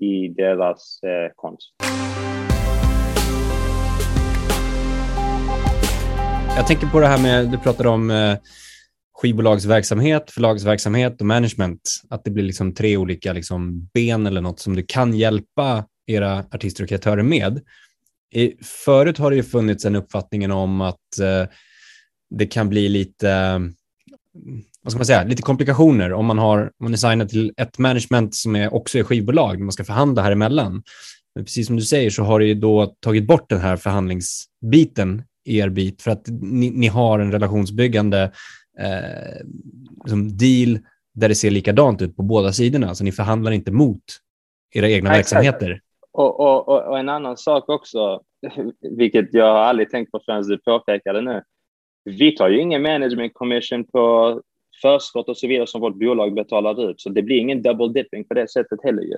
[0.00, 1.72] i deras eh, konst.
[6.56, 8.36] Jag tänker på det här med, du pratade om eh,
[9.12, 11.80] skivbolagsverksamhet, förlagsverksamhet och management.
[12.10, 16.38] Att det blir liksom tre olika liksom ben eller något som du kan hjälpa era
[16.38, 17.60] artister och kreatörer med.
[18.34, 21.48] I, förut har det ju funnits en uppfattningen om att eh,
[22.30, 23.60] det kan bli lite,
[24.82, 27.78] vad ska man säga, lite komplikationer om man, har, om man är signad till ett
[27.78, 30.82] management som är också är skivbolag, när man ska förhandla här emellan.
[31.34, 35.68] Men precis som du säger så har ju då tagit bort den här förhandlingsbiten er
[35.68, 38.32] bit för att ni, ni har en relationsbyggande
[38.78, 39.46] eh,
[40.04, 40.78] liksom deal
[41.14, 42.94] där det ser likadant ut på båda sidorna.
[42.94, 44.02] Så ni förhandlar inte mot
[44.74, 45.80] era egna ja, verksamheter.
[46.12, 48.20] Och, och, och, en annan sak också,
[48.96, 51.42] vilket jag har aldrig tänkt på förrän du påpekade nu.
[52.04, 54.40] Vi tar ju ingen management commission på
[54.82, 58.24] förskott och så vidare som vårt bolag betalar ut, så det blir ingen double dipping
[58.24, 59.02] på det sättet heller.
[59.02, 59.16] Ju.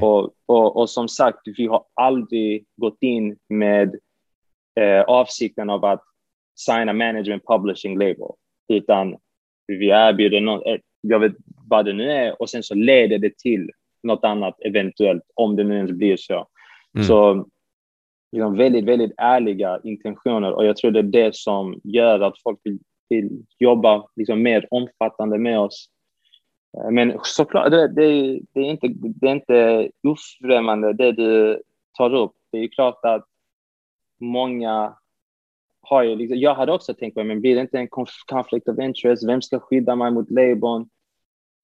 [0.00, 3.96] Och, och, och som sagt, vi har aldrig gått in med
[4.80, 6.02] eh, avsikten av att
[6.54, 8.30] signa management publishing label,
[8.68, 9.16] utan
[9.66, 11.32] vi erbjuder något, eh, jag vet
[11.68, 13.70] vad det nu är, och sen så leder det till
[14.02, 16.48] något annat eventuellt, om det nu ens blir så.
[16.94, 17.06] Mm.
[17.06, 17.46] Så
[18.32, 22.60] liksom väldigt, väldigt ärliga intentioner och jag tror det är det som gör att folk
[22.64, 25.90] vill, till, jobba liksom mer omfattande med oss.
[26.78, 31.62] Eh, men såklart, det, det, det, är inte, det är inte ofrämmande det du
[31.98, 32.32] tar upp.
[32.52, 33.24] Det är klart att
[34.20, 34.96] många
[35.82, 37.88] har ju liksom, jag hade också tänkt på, men blir det inte en
[38.26, 39.28] conflict of interest?
[39.28, 40.88] Vem ska skydda mig mot Labourn?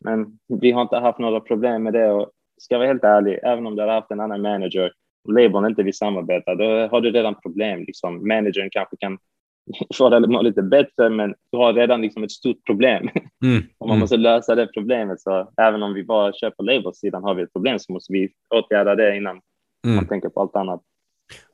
[0.05, 3.38] Men vi har inte haft några problem med det och ska jag vara helt ärlig,
[3.42, 4.92] även om du hade haft en annan manager
[5.24, 7.81] och Labourn inte vill samarbeta, då har du redan problem.
[7.81, 8.28] Liksom.
[8.28, 9.18] Managern kanske kan
[10.11, 13.09] det lite bättre, men du har redan liksom ett stort problem.
[13.44, 13.62] Mm.
[13.79, 15.20] och man måste lösa det problemet.
[15.20, 18.31] Så även om vi bara kör på labelsidan har vi ett problem så måste vi
[18.55, 19.40] åtgärda det innan
[19.85, 19.96] mm.
[19.96, 20.81] man tänker på allt annat.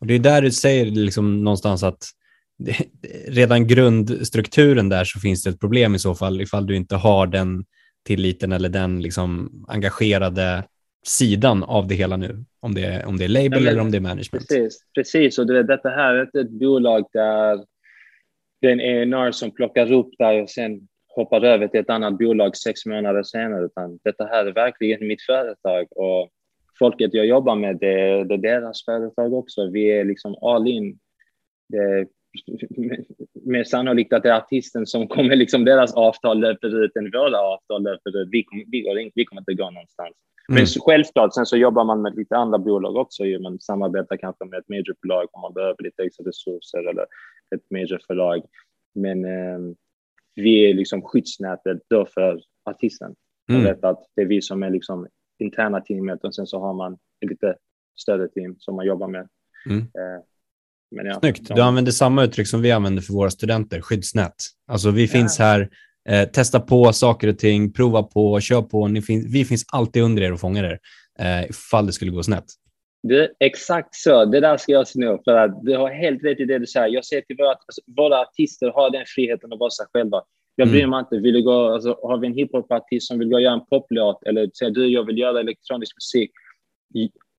[0.00, 2.04] Och det är där du säger liksom någonstans att
[2.58, 2.86] det,
[3.28, 7.26] redan grundstrukturen där så finns det ett problem i så fall ifall du inte har
[7.26, 7.64] den
[8.06, 10.64] tilliten eller den liksom engagerade
[11.06, 12.44] sidan av det hela nu.
[12.60, 14.48] Om det är, om det är label ja, eller om det är management.
[14.48, 15.38] Precis, precis.
[15.38, 17.64] och du vet, detta här är inte ett bolag där
[18.60, 22.18] det är en ENR som plockar upp dig och sen hoppar över till ett annat
[22.18, 26.28] bolag sex månader senare, utan detta här är verkligen mitt företag och
[26.78, 29.70] folket jag jobbar med, det, det är deras företag också.
[29.70, 30.98] Vi är liksom all in.
[31.68, 32.06] Det är
[33.50, 37.40] mer sannolikt att det är artisten som kommer, liksom deras avtal löper ut än våra
[37.40, 38.28] avtal löper ut.
[38.30, 40.14] Vi, kommer, vi, går, vi kommer inte gå någonstans.
[40.50, 40.60] Mm.
[40.60, 43.24] Men självklart, sen så jobbar man med lite andra bolag också.
[43.24, 47.06] Man samarbetar kanske med ett majorbolag om man behöver lite extra resurser eller
[47.54, 48.42] ett majorförlag.
[48.94, 49.58] Men eh,
[50.34, 53.14] vi är liksom skyddsnätet då för artisten.
[53.48, 53.62] Mm.
[53.62, 55.06] Jag vet att det är vi som är liksom
[55.38, 57.56] interna teamet och sen så har man ett lite
[58.00, 59.28] större team som man jobbar med.
[59.66, 59.80] Mm.
[59.80, 60.24] Eh,
[60.90, 61.54] men ja, Snyggt.
[61.54, 64.34] Du använder samma uttryck som vi använder för våra studenter, skyddsnät.
[64.66, 65.08] Alltså vi ja.
[65.08, 65.70] finns här,
[66.08, 68.88] eh, testa på saker och ting, prova på, kör på.
[68.88, 70.78] Ni fin vi finns alltid under er och fångar er
[71.18, 72.44] eh, ifall det skulle gå snett.
[73.02, 76.44] Det, exakt så, det där ska jag sno för att du har helt rätt i
[76.44, 76.88] det du säger.
[76.88, 80.22] Jag säger till våra, alltså, våra artister har den friheten att vara sig själva.
[80.54, 80.90] Jag bryr mm.
[80.90, 81.18] mig inte.
[81.18, 84.22] Vill du gå, alltså, har vi en hiphopartist som vill gå och göra en poplåt
[84.26, 86.30] eller säger du jag vill göra elektronisk musik.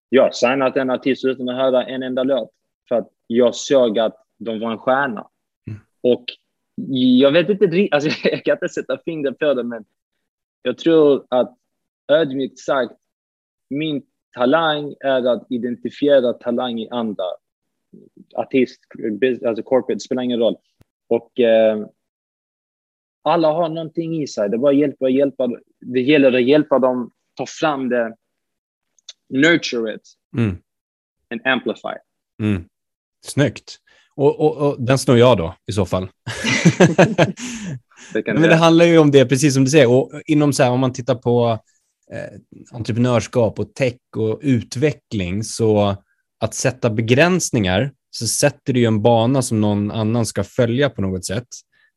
[0.10, 2.52] Jag har signat en artist utan att höra en enda låt
[2.90, 5.28] för att jag såg att de var en stjärna.
[5.68, 5.80] Mm.
[6.02, 6.26] Och
[7.22, 9.86] jag vet inte, alltså, jag kan inte sätta fingret på det, men
[10.62, 11.58] jag tror att
[12.12, 12.94] ödmjukt sagt,
[13.70, 17.24] min talang är att identifiera talang i andra.
[18.36, 18.80] Artist,
[19.46, 20.56] alltså corporate, spelar ingen roll.
[21.08, 21.86] Och eh,
[23.22, 24.50] alla har någonting i sig.
[24.50, 25.50] Det bara hjälper att hjälpa.
[25.80, 28.16] Det gäller att hjälpa dem ta fram det,
[29.30, 30.02] nurture it
[30.38, 30.58] mm.
[31.30, 31.96] and amplify.
[32.42, 32.66] Mm.
[33.26, 33.78] Snyggt.
[34.16, 36.04] Och, och, och den snor jag då i så fall.
[38.14, 39.92] det Men det handlar ju om det, precis som du säger.
[39.92, 41.60] Och inom så här, om man tittar på
[42.14, 42.40] eh,
[42.72, 45.98] entreprenörskap och tech och utveckling, så
[46.40, 51.02] att sätta begränsningar, så sätter du ju en bana som någon annan ska följa på
[51.02, 51.48] något sätt.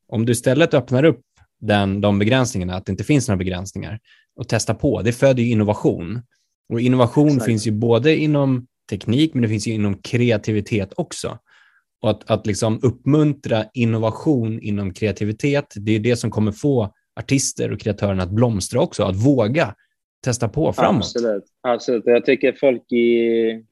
[0.07, 1.21] Om du istället öppnar upp
[1.61, 3.99] den, de begränsningarna, att det inte finns några begränsningar
[4.35, 6.21] och testar på, det föder ju innovation.
[6.69, 7.45] Och innovation Exakt.
[7.45, 11.39] finns ju både inom teknik, men det finns ju inom kreativitet också.
[12.01, 17.71] Och att, att liksom uppmuntra innovation inom kreativitet, det är det som kommer få artister
[17.71, 19.75] och kreatörerna att blomstra också, att våga
[20.23, 21.03] testa på framåt.
[21.03, 22.03] Absolut, absolut.
[22.05, 23.63] Jag tycker folk i,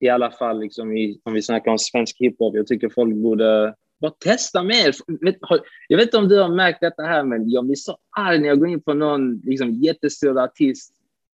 [0.00, 3.74] i alla fall, liksom i, om vi snackar om svensk hiphop, jag tycker folk borde
[4.00, 4.94] bara testa mer.
[5.88, 8.48] Jag vet inte om du har märkt detta här, men jag blir så arg när
[8.48, 10.94] jag går in på någon liksom, jättestor artist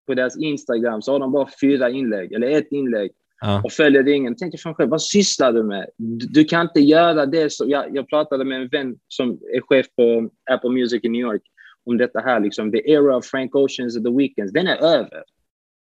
[0.08, 3.62] på deras Instagram, så har de bara fyra inlägg, eller ett inlägg, ja.
[3.64, 4.36] och följer ingen.
[4.36, 5.86] Tänk dig själv, vad sysslar du med?
[5.98, 7.52] Du, du, kan inte göra det.
[7.52, 11.22] Så, jag, jag pratade med en vän som är chef på Apple Music i New
[11.22, 11.42] York
[11.86, 15.24] om detta här, liksom, the era of Frank Oceans och The Weeknds, den är över.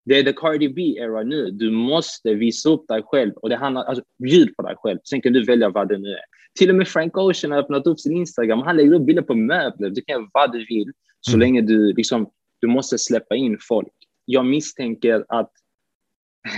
[0.06, 1.52] Det är the Cardi B-era nu.
[1.52, 5.00] Du måste visa upp dig själv och det handlar, alltså bjud på dig själv.
[5.04, 6.24] Sen kan du välja vad det nu är.
[6.60, 8.62] Till och med Frank Ocean har öppnat upp sin Instagram.
[8.62, 9.90] Han lägger upp bilder på möbler.
[9.90, 11.40] Du kan göra vad du vill så mm.
[11.40, 13.94] länge du liksom, du måste släppa in folk.
[14.26, 15.52] Jag misstänker att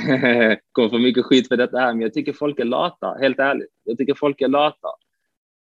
[0.71, 3.69] kommer få mycket skit för detta här, men jag tycker folk är lata, helt ärligt.
[3.83, 4.87] Jag tycker folk är lata.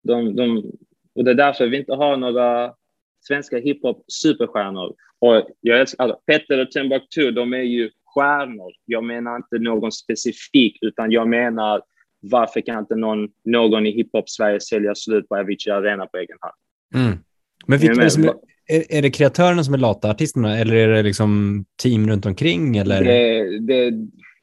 [0.03, 0.73] De, de,
[1.15, 2.75] och det är därför vi inte har några
[3.23, 4.95] svenska hiphop superstjärnor.
[5.19, 8.73] Och jag älskar, alltså, Petter och Timbuktu, de är ju stjärnor.
[8.85, 11.83] Jag menar inte någon specifik, utan jag menar
[12.21, 16.55] varför kan inte någon, någon i hiphop-Sverige sälja slut på Avicii Arena på egen hand?
[16.95, 17.19] Mm.
[17.67, 18.35] Men vilka är, som är,
[18.67, 22.77] är, är det kreatörerna som är lata artisterna eller är det liksom team runt omkring?
[22.77, 23.05] Eller?
[23.05, 23.93] Det, det,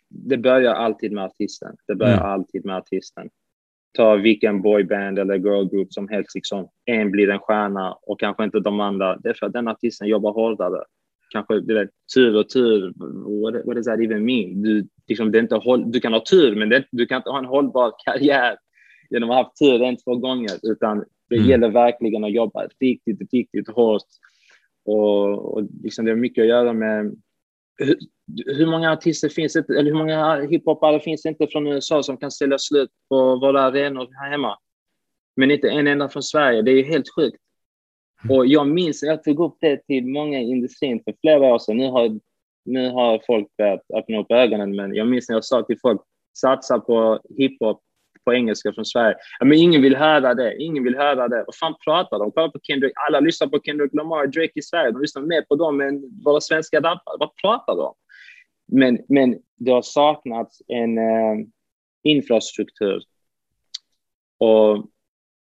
[0.09, 1.75] det börjar alltid med artisten.
[1.87, 2.25] Det börjar mm.
[2.25, 3.29] alltid med artisten
[3.97, 8.59] ta vilken boyband eller girlgroup som helst, liksom, en blir en stjärna och kanske inte
[8.59, 9.17] de andra.
[9.17, 10.83] Det är för att den artisten jobbar hårdare.
[11.29, 12.93] Kanske det är tur och tur.
[13.41, 14.61] What, what does that even mean?
[14.61, 17.29] Du, liksom, det är inte håll, du kan ha tur, men det, du kan inte
[17.29, 18.57] ha en hållbar karriär
[19.09, 21.49] genom att ha haft tur en, två gånger, utan det mm.
[21.49, 24.07] gäller verkligen att jobba riktigt, riktigt hårt.
[24.85, 27.15] Och, och liksom, det har mycket att göra med
[28.45, 32.17] hur, många artister finns det, eller hur många hiphopare finns det inte från USA som
[32.17, 34.57] kan sälja slut på våra arenor här hemma?
[35.35, 36.61] Men inte en enda från Sverige.
[36.61, 37.37] Det är helt sjukt.
[38.23, 38.37] Mm.
[38.37, 41.77] Och jag minns, jag tog upp det till många i industrin för flera år sedan.
[41.77, 42.19] Nu har,
[42.65, 46.01] nu har folk börjat öppna upp ögonen, men jag minns när jag sa till folk,
[46.37, 47.81] satsa på hiphop
[48.25, 49.15] på engelska från Sverige.
[49.39, 50.55] Men ingen vill höra det.
[50.57, 51.43] Ingen vill höra det.
[51.47, 52.31] Vad fan pratar de?
[52.31, 52.93] Kolla på Kendrick.
[53.07, 54.91] Alla lyssnar på Kendrick Lamar Drake i Sverige.
[54.91, 57.17] De lyssnar mer på dem än våra svenska rappare.
[57.19, 57.93] Vad pratar de om?
[58.71, 61.45] Men, men det har saknats en eh,
[62.03, 63.03] infrastruktur.
[64.37, 64.89] Och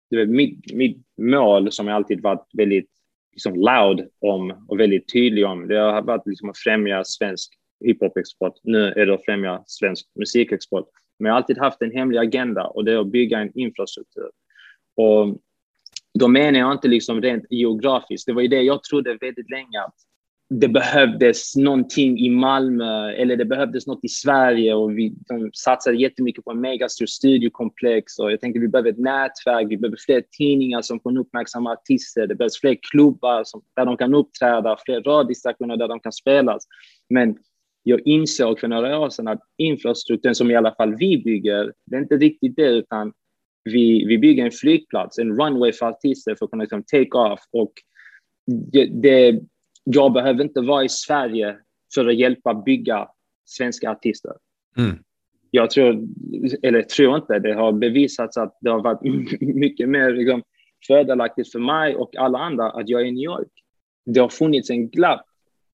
[0.10, 2.89] det mitt, mitt mål som jag alltid varit väldigt
[3.32, 7.53] liksom, loud om och väldigt tydlig om, det har varit liksom, att främja svensk
[7.86, 8.53] hiphop-export.
[8.63, 10.89] Nu är det att främja svensk musikexport.
[11.19, 14.30] Men jag har alltid haft en hemlig agenda och det är att bygga en infrastruktur.
[14.95, 15.38] Och
[16.19, 18.25] då menar jag inte liksom rent geografiskt.
[18.25, 19.95] Det var ju det jag trodde väldigt länge att
[20.49, 25.97] det behövdes någonting i Malmö eller det behövdes något i Sverige och vi, de satsade
[25.97, 30.23] jättemycket på en megastor studiokomplex och jag tänkte vi behöver ett nätverk, vi behöver fler
[30.31, 35.01] tidningar som kan uppmärksamma artister, det behövs fler klubbar som, där de kan uppträda, fler
[35.01, 36.67] radiostationer där de kan spelas.
[37.10, 37.38] Men
[37.83, 41.95] jag insåg för några år sedan att infrastrukturen som i alla fall vi bygger, det
[41.95, 43.13] är inte riktigt det, utan
[43.63, 47.39] vi, vi bygger en flygplats, en runway för artister för att kunna liksom, take off.
[47.51, 47.73] Och
[48.71, 49.39] det, det,
[49.93, 51.58] jag behöver inte vara i Sverige
[51.93, 53.08] för att hjälpa bygga
[53.45, 54.34] svenska artister.
[54.78, 54.95] Mm.
[55.52, 56.08] Jag tror,
[56.63, 59.02] eller tror inte, det har bevisats att det har varit
[59.41, 60.43] mycket mer liksom,
[60.88, 63.52] fördelaktigt för mig och alla andra att jag är i New York.
[64.06, 65.26] Det har funnits en glapp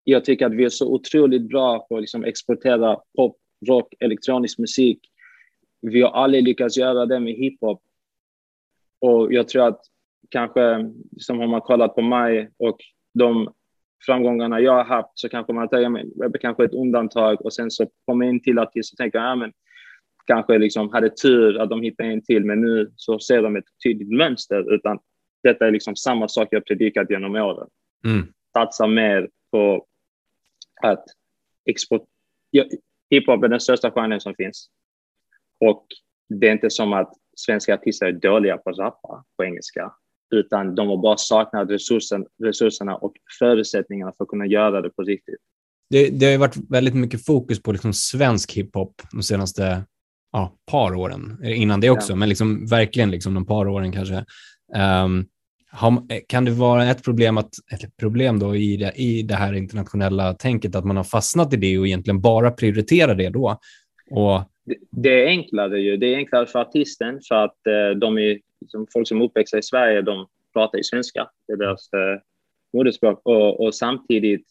[0.03, 4.59] jag tycker att vi är så otroligt bra på att liksom exportera pop, rock, elektronisk
[4.59, 4.99] musik.
[5.81, 7.81] Vi har aldrig lyckats göra det med hiphop.
[8.99, 9.81] Och jag tror att
[10.29, 12.77] kanske, som har man kollat på mig och
[13.13, 13.53] de
[14.05, 17.53] framgångarna jag har haft, så kanske man tänker, men det är kanske ett undantag och
[17.53, 19.53] sen så kommer in till artist och tänker, ja men
[20.25, 23.65] kanske liksom hade tur att de hittade en till, men nu så ser de ett
[23.83, 24.99] tydligt mönster, utan
[25.43, 27.67] detta är liksom samma sak jag predikat genom åren.
[28.05, 28.27] Mm.
[28.53, 29.85] Satsa mer på
[30.81, 31.05] att
[31.65, 32.03] export...
[32.49, 32.63] Ja,
[33.09, 34.69] hiphop är den största genren som finns.
[35.59, 35.87] Och
[36.29, 39.93] det är inte som att svenska artister är dåliga på att rappa på engelska,
[40.35, 45.01] utan de har bara saknat resursen, resurserna och förutsättningarna för att kunna göra det på
[45.01, 45.39] riktigt.
[45.89, 49.83] Det, det har varit väldigt mycket fokus på liksom svensk hiphop de senaste
[50.31, 52.15] ja, par åren, innan det också, ja.
[52.15, 54.25] men liksom verkligen liksom de par åren kanske.
[55.05, 55.27] Um,
[56.27, 60.33] kan det vara ett problem, att, ett problem då i det, i det här internationella
[60.33, 63.59] tänket att man har fastnat i det och egentligen bara prioriterar det då?
[64.11, 64.41] Och...
[64.65, 65.97] Det, det är enklare ju.
[65.97, 69.63] Det är enklare för artisten för att eh, de är, liksom, folk som uppväxer i
[69.63, 71.29] Sverige, de pratar ju svenska.
[71.47, 72.21] Det är deras eh,
[72.73, 74.45] moderspråk och, och samtidigt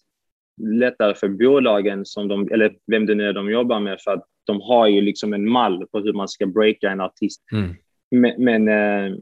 [0.62, 4.24] lättare för bolagen, som de, eller vem det nu är de jobbar med, för att
[4.44, 7.42] de har ju liksom en mall på hur man ska breaka en artist.
[7.52, 7.74] Mm.
[8.10, 9.18] Men, men eh,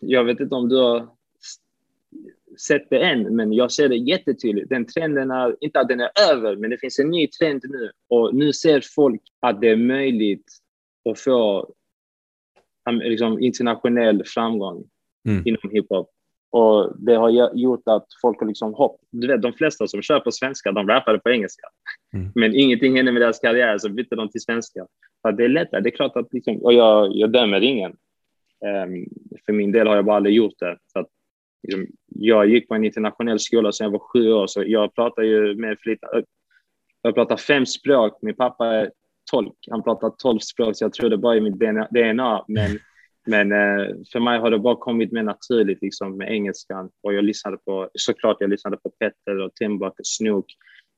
[0.00, 1.08] jag vet inte om du har
[2.58, 4.68] sett det än, men jag ser det jättetydligt.
[4.68, 7.90] Den trenden är, inte att den är över, men det finns en ny trend nu.
[8.08, 10.52] Och nu ser folk att det är möjligt
[11.10, 11.68] att få
[12.92, 14.84] liksom, internationell framgång
[15.28, 15.42] mm.
[15.46, 16.10] inom hiphop.
[16.50, 19.00] Och det har gjort att folk har liksom hopp.
[19.10, 21.66] Du vet, de flesta som kör på svenska, de rappade på engelska.
[22.12, 22.32] Mm.
[22.34, 24.86] Men ingenting hände med deras karriär, så bytte de till svenska.
[25.22, 25.80] För det är lättare.
[25.80, 27.90] Det är klart att, liksom, och jag, jag dömer ingen.
[27.90, 29.06] Um,
[29.46, 30.78] för min del har jag bara aldrig gjort det.
[30.92, 31.08] För att,
[31.62, 35.22] liksom, jag gick på en internationell skola sedan jag var sju år, så jag pratar
[35.22, 35.98] ju med flit.
[37.02, 38.18] Jag pratar fem språk.
[38.22, 38.90] Min pappa är
[39.30, 39.56] tolk.
[39.70, 41.58] Han pratar tolv språk, så jag tror det bara är mitt
[41.90, 42.44] DNA.
[42.48, 42.78] Men
[43.26, 46.90] men eh, för mig har det bara kommit mer naturligt liksom, med engelskan.
[47.02, 50.46] Och jag lyssnade på, såklart jag lyssnade på Petter och Timbuk och Snook.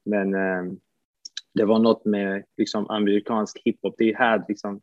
[0.05, 0.73] Men eh,
[1.55, 3.95] det var något med liksom, amerikansk hiphop.
[3.99, 4.81] Det är här liksom,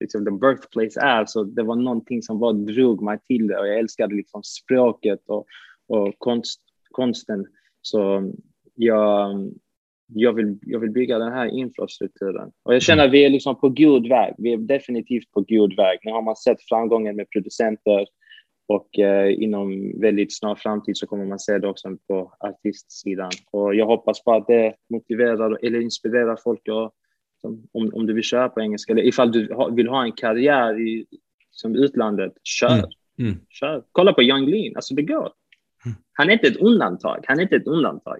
[0.00, 1.26] liksom the birthplace är.
[1.26, 3.58] Så det var någonting som bara drog mig till det.
[3.58, 5.46] Och jag älskade liksom språket och,
[5.88, 7.46] och konst, konsten.
[7.82, 8.32] Så
[8.74, 9.30] jag,
[10.14, 12.50] jag vill, jag vill bygga den här infrastrukturen.
[12.62, 14.34] Och jag känner att vi är liksom på god väg.
[14.38, 15.98] Vi är definitivt på god väg.
[16.02, 18.06] Nu har man sett framgången med producenter
[18.68, 23.30] och eh, inom väldigt snar framtid så kommer man se det också på artistsidan.
[23.50, 26.92] Och jag hoppas på att det motiverar eller inspirerar folk och,
[27.72, 31.06] om, om du vill köra på engelska eller ifall du vill ha en karriär i
[31.50, 32.72] som utlandet, kör.
[32.72, 32.88] Mm.
[33.18, 33.40] Mm.
[33.48, 33.84] kör.
[33.92, 35.32] Kolla på Young Lean, alltså det går.
[35.86, 35.96] Mm.
[36.12, 37.24] Han är inte ett undantag.
[37.26, 38.18] Han är inte ett undantag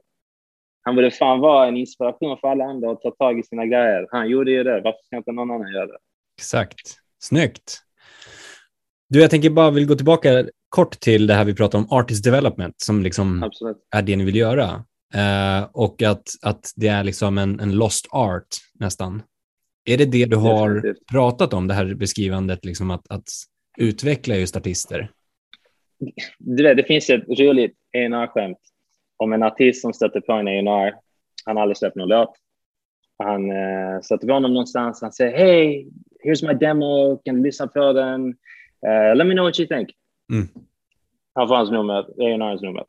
[0.83, 4.07] han borde fan vara en inspiration för alla andra att ta tag i sina grejer.
[4.11, 4.81] Han gjorde ju det.
[4.81, 5.99] Varför ska inte någon annan göra det?
[6.39, 6.97] Exakt.
[7.19, 7.79] Snyggt.
[9.09, 12.25] Du, jag tänker bara vill gå tillbaka kort till det här vi pratade om, artist
[12.25, 13.77] development, som liksom Absolut.
[13.95, 14.85] är det ni vill göra.
[15.15, 19.23] Uh, och att, att det är liksom en, en lost art nästan.
[19.85, 21.07] Är det det du har Definitivt.
[21.07, 23.29] pratat om, det här beskrivandet, liksom att, att
[23.79, 25.11] utveckla just artister?
[26.39, 28.59] Du vet, det finns ett roligt ENA-skämt
[29.21, 30.95] om en artist som stöter på en A&R,
[31.45, 32.33] han har aldrig släppt någon låt.
[33.19, 35.89] Han eh, stöter på honom någonstans, han säger hej,
[36.25, 38.27] here's my demo, kan du lyssna på den?
[38.87, 39.89] Uh, let me know what you think.
[40.33, 40.49] Mm.
[41.35, 42.85] Han får hans nummer, A&R's nummer.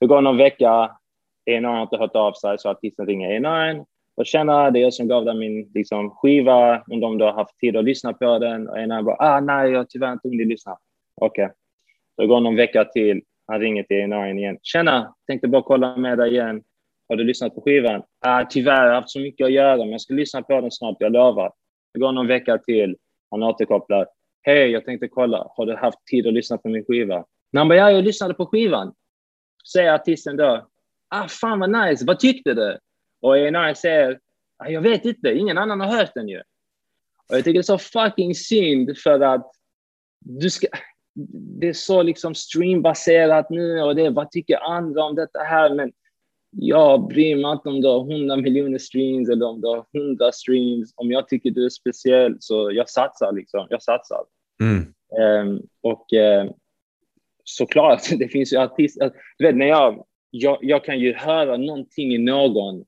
[0.00, 4.26] Det går någon vecka, A&R har inte hört av sig, så artisten ringer A&R och
[4.26, 7.58] känner det är jag som gav dem min liksom, skiva, om de då har haft
[7.58, 8.68] tid att lyssna på den.
[8.68, 10.76] Och A&R bara, ah nej, jag har tyvärr inte hunnit lyssna.
[11.14, 11.44] Okej.
[11.44, 11.54] Okay.
[12.16, 14.58] Det går någon vecka till, han ringer till A&R igen.
[14.62, 16.62] Tjena, tänkte bara kolla med dig igen.
[17.08, 18.02] Har du lyssnat på skivan?
[18.20, 20.70] Ah, tyvärr, jag har haft så mycket att göra, men jag ska lyssna på den
[20.70, 21.52] snart, jag lovar.
[21.94, 22.96] Det går någon vecka till.
[23.30, 24.06] Han återkopplar.
[24.42, 25.46] Hej, jag tänkte kolla.
[25.56, 27.24] Har du haft tid att lyssna på min skiva?
[27.56, 28.94] Han bara, ja, jag lyssnade på skivan.
[29.72, 30.68] Säger artisten då,
[31.08, 32.78] ah, fan vad nice, vad tyckte du?
[33.20, 34.18] Och A&R säger,
[34.56, 36.38] ah, jag vet inte, ingen annan har hört den ju.
[37.28, 39.50] Och jag tycker det är så fucking synd för att
[40.20, 40.66] du ska,
[41.60, 45.74] det är så liksom streambaserat nu och det vad tycker andra om detta här?
[45.74, 45.92] Men
[46.50, 50.32] jag bryr mig inte om du har 100 miljoner streams eller om du har 100
[50.32, 50.92] streams.
[50.96, 53.66] Om jag tycker du är speciell så jag satsar liksom.
[53.70, 54.24] Jag satsar.
[54.62, 54.94] Mm.
[55.48, 56.52] Um, och uh,
[57.44, 59.12] såklart, det finns ju artister.
[59.38, 62.84] Du vet, när jag, jag, jag kan ju höra någonting i någon.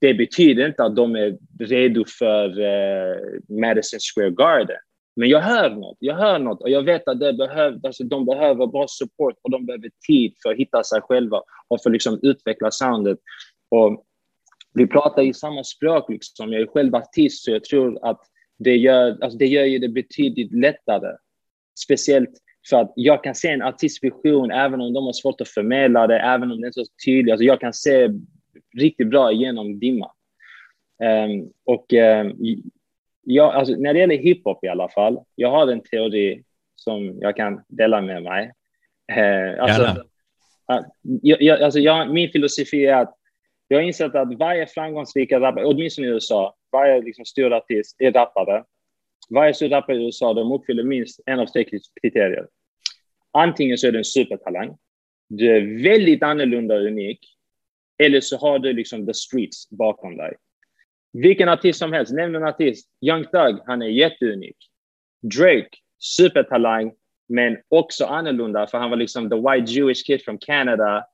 [0.00, 3.16] Det betyder inte att de är redo för uh,
[3.48, 4.76] Madison Square Garden.
[5.16, 8.24] Men jag hör något, jag hör något och jag vet att det behöv, alltså, de
[8.24, 11.92] behöver bra support och de behöver tid för att hitta sig själva och för att
[11.92, 13.18] liksom, utveckla soundet.
[13.68, 14.04] Och
[14.74, 16.52] vi pratar i samma språk, liksom.
[16.52, 18.20] jag är själv artist så jag tror att
[18.58, 21.16] det gör, alltså, det gör ju det betydligt lättare.
[21.84, 22.30] Speciellt
[22.70, 26.18] för att jag kan se en artistvision även om de har svårt att förmedla det,
[26.18, 27.32] även om det inte är så tydligt.
[27.32, 28.08] Alltså, jag kan se
[28.78, 30.10] riktigt bra igenom dimma.
[31.02, 32.36] Um, och um,
[33.24, 36.42] ja, alltså, när det gäller hiphop i alla fall, jag har en teori
[36.76, 38.52] som jag kan dela med mig.
[39.12, 40.04] Eh, alltså,
[41.02, 43.14] jag, jag, alltså jag, min filosofi är att
[43.68, 48.12] jag har insett att varje framgångsrika rappare, åtminstone i USA, varje liksom stor artist är
[48.12, 48.64] rappare.
[49.30, 51.64] Varje stor rappare i USA, de uppfyller minst en av tre
[52.02, 52.46] kriterier.
[53.32, 54.76] Antingen så är du en supertalang,
[55.28, 57.18] du är väldigt annorlunda och unik,
[57.98, 60.34] eller så har du liksom the streets bakom dig.
[61.14, 62.88] Vilken artist som helst, nämn en artist.
[63.00, 64.56] Young Thug, han är jätteunik.
[65.22, 66.92] Drake, supertalang,
[67.28, 71.04] men också annorlunda för han var liksom the white Jewish kid from Canada.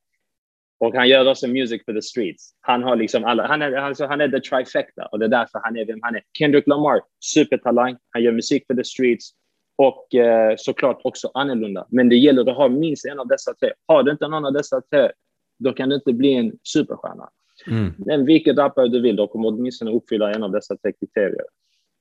[0.78, 2.55] Och han gör också music for the streets.
[2.61, 5.61] Han har liksom alla, han är, alltså, han är the trifecta och det är därför
[5.62, 6.22] han är vem han är.
[6.38, 7.01] Kendrick Lamar,
[7.34, 9.30] supertalang, han gör musik för the streets
[9.76, 11.86] och eh, såklart också annorlunda.
[11.90, 13.72] Men det gäller att ha minst en av dessa tre.
[13.86, 15.11] Har du inte någon av dessa tre,
[15.59, 17.30] då kan du inte bli en superstjärna.
[17.66, 17.94] Mm.
[17.98, 21.44] Men vilken rappare du vill, då kommer åtminstone uppfylla en av dessa tre kriterier.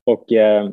[0.06, 0.70] Och eh,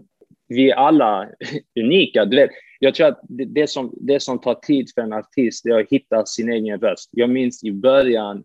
[0.49, 1.29] vi är alla
[1.81, 2.25] unika.
[2.25, 5.67] Du vet, jag tror att det, det, som, det som tar tid för en artist
[5.67, 7.11] är att hitta sin egen röst.
[7.13, 8.45] Jag minns i början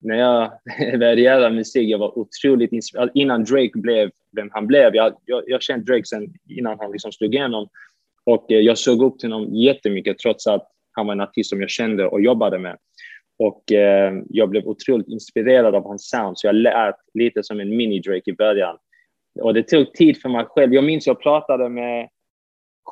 [0.00, 0.50] när jag
[0.98, 3.10] började göra musik, jag var otroligt inspirerad.
[3.14, 4.94] Innan Drake blev vem han blev.
[4.94, 7.68] Jag, jag, jag känt Drake sen innan han liksom slog igenom.
[8.24, 11.60] Och eh, jag såg upp till honom jättemycket trots att han var en artist som
[11.60, 12.76] jag kände och jobbade med.
[13.38, 17.68] Och eh, jag blev otroligt inspirerad av hans sound, så jag lät lite som en
[17.68, 18.78] mini-Drake i början.
[19.40, 20.74] Och det tog tid för mig själv.
[20.74, 22.08] Jag minns jag pratade med...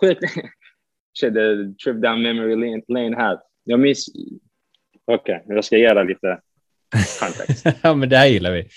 [1.20, 1.34] Shit,
[1.84, 3.38] trip down memory lane här.
[3.64, 4.08] Jag minns...
[5.04, 6.40] Okej, okay, jag ska dig lite
[7.20, 7.66] kontext.
[7.82, 8.68] ja, men det här gillar vi.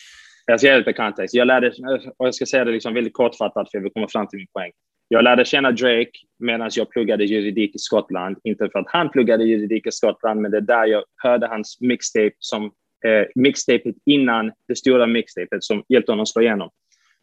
[0.45, 1.35] Jag ska ge lite kontext.
[1.35, 1.73] Jag lärde,
[2.17, 4.47] och jag ska säga det liksom väldigt kortfattat för jag vill komma fram till min
[4.53, 4.71] poäng.
[5.13, 8.37] Jag lärde känna Drake medan jag pluggade juridik i Skottland.
[8.43, 11.77] Inte för att han pluggade juridik i Skottland, men det är där jag hörde hans
[11.81, 12.63] mixtape som
[13.05, 16.69] eh, mixtapet innan det stora mixtapet som hjälpte honom att slå igenom.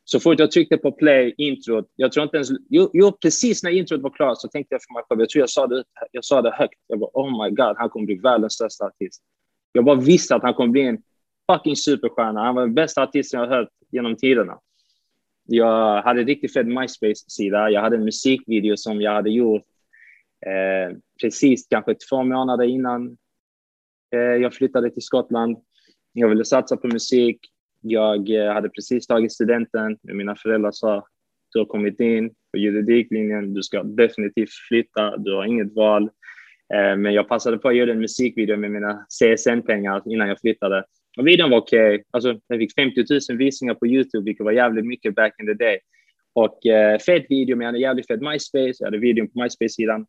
[0.05, 3.71] Så fort jag tryckte på play, introt, jag tror inte ens, jo, jo, precis när
[3.71, 6.25] introt var klart så tänkte jag för mig själv, jag tror jag sa det, jag
[6.25, 9.23] sa det högt, jag bara oh my god, han kommer bli världens största artist.
[9.73, 10.99] Jag bara visste att han kommer bli en
[11.53, 12.45] fucking superstjärna.
[12.45, 14.59] Han var den bästa artisten jag har hört genom tiderna.
[15.53, 17.71] Jag hade en riktigt fet MySpace-sida.
[17.71, 19.63] Jag hade en musikvideo som jag hade gjort
[20.47, 23.17] eh, precis kanske två månader innan
[24.15, 25.57] eh, jag flyttade till Skottland.
[26.13, 27.39] Jag ville satsa på musik.
[27.81, 29.99] Jag eh, hade precis tagit studenten.
[30.03, 31.07] Mina föräldrar sa
[31.53, 33.55] du har kommit in på juridiklinjen.
[33.55, 35.17] Du ska definitivt flytta.
[35.17, 36.03] Du har inget val.
[36.75, 40.85] Eh, men jag passade på att göra en musikvideo med mina CSN-pengar innan jag flyttade.
[41.19, 41.95] Och videon var okej.
[41.95, 42.05] Okay.
[42.11, 45.55] Alltså, jag fick 50 000 visningar på YouTube, vilket var jävligt mycket back in the
[45.55, 45.79] day.
[46.33, 48.75] Och eh, fet video, men jag hade jävligt fet MySpace.
[48.79, 50.07] Jag hade videon på MySpace-sidan.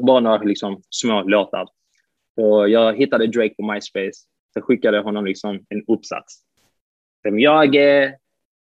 [0.00, 1.66] Bara några liksom, små låtar.
[2.36, 4.26] Och jag hittade Drake på MySpace.
[4.54, 6.42] Så skickade honom liksom en uppsats.
[7.22, 8.16] Vem jag är,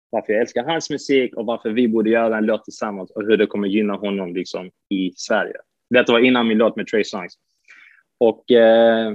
[0.09, 3.37] varför jag älskar hans musik och varför vi borde göra en låt tillsammans och hur
[3.37, 5.55] det kommer gynna honom liksom, i Sverige.
[5.89, 7.33] Detta var innan min låt med Trey Songs.
[8.17, 9.13] Och eh,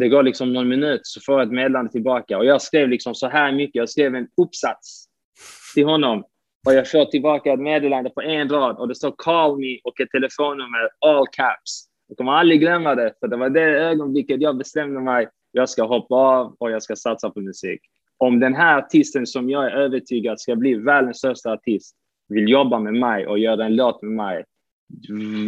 [0.00, 3.14] det går liksom någon minut så får jag ett meddelande tillbaka och jag skrev liksom
[3.14, 3.74] så här mycket.
[3.74, 5.06] Jag skrev en uppsats
[5.74, 6.24] till honom
[6.66, 10.00] och jag får tillbaka ett meddelande på en rad och det står call me och
[10.00, 11.88] ett telefonnummer all caps.
[12.08, 15.28] Jag kommer aldrig glömma det, för det var det ögonblicket jag bestämde mig.
[15.52, 17.80] Jag ska hoppa av och jag ska satsa på musik.
[18.16, 21.96] Om den här artisten som jag är övertygad ska bli världens största artist
[22.28, 24.44] vill jobba med mig och göra en låt med mig,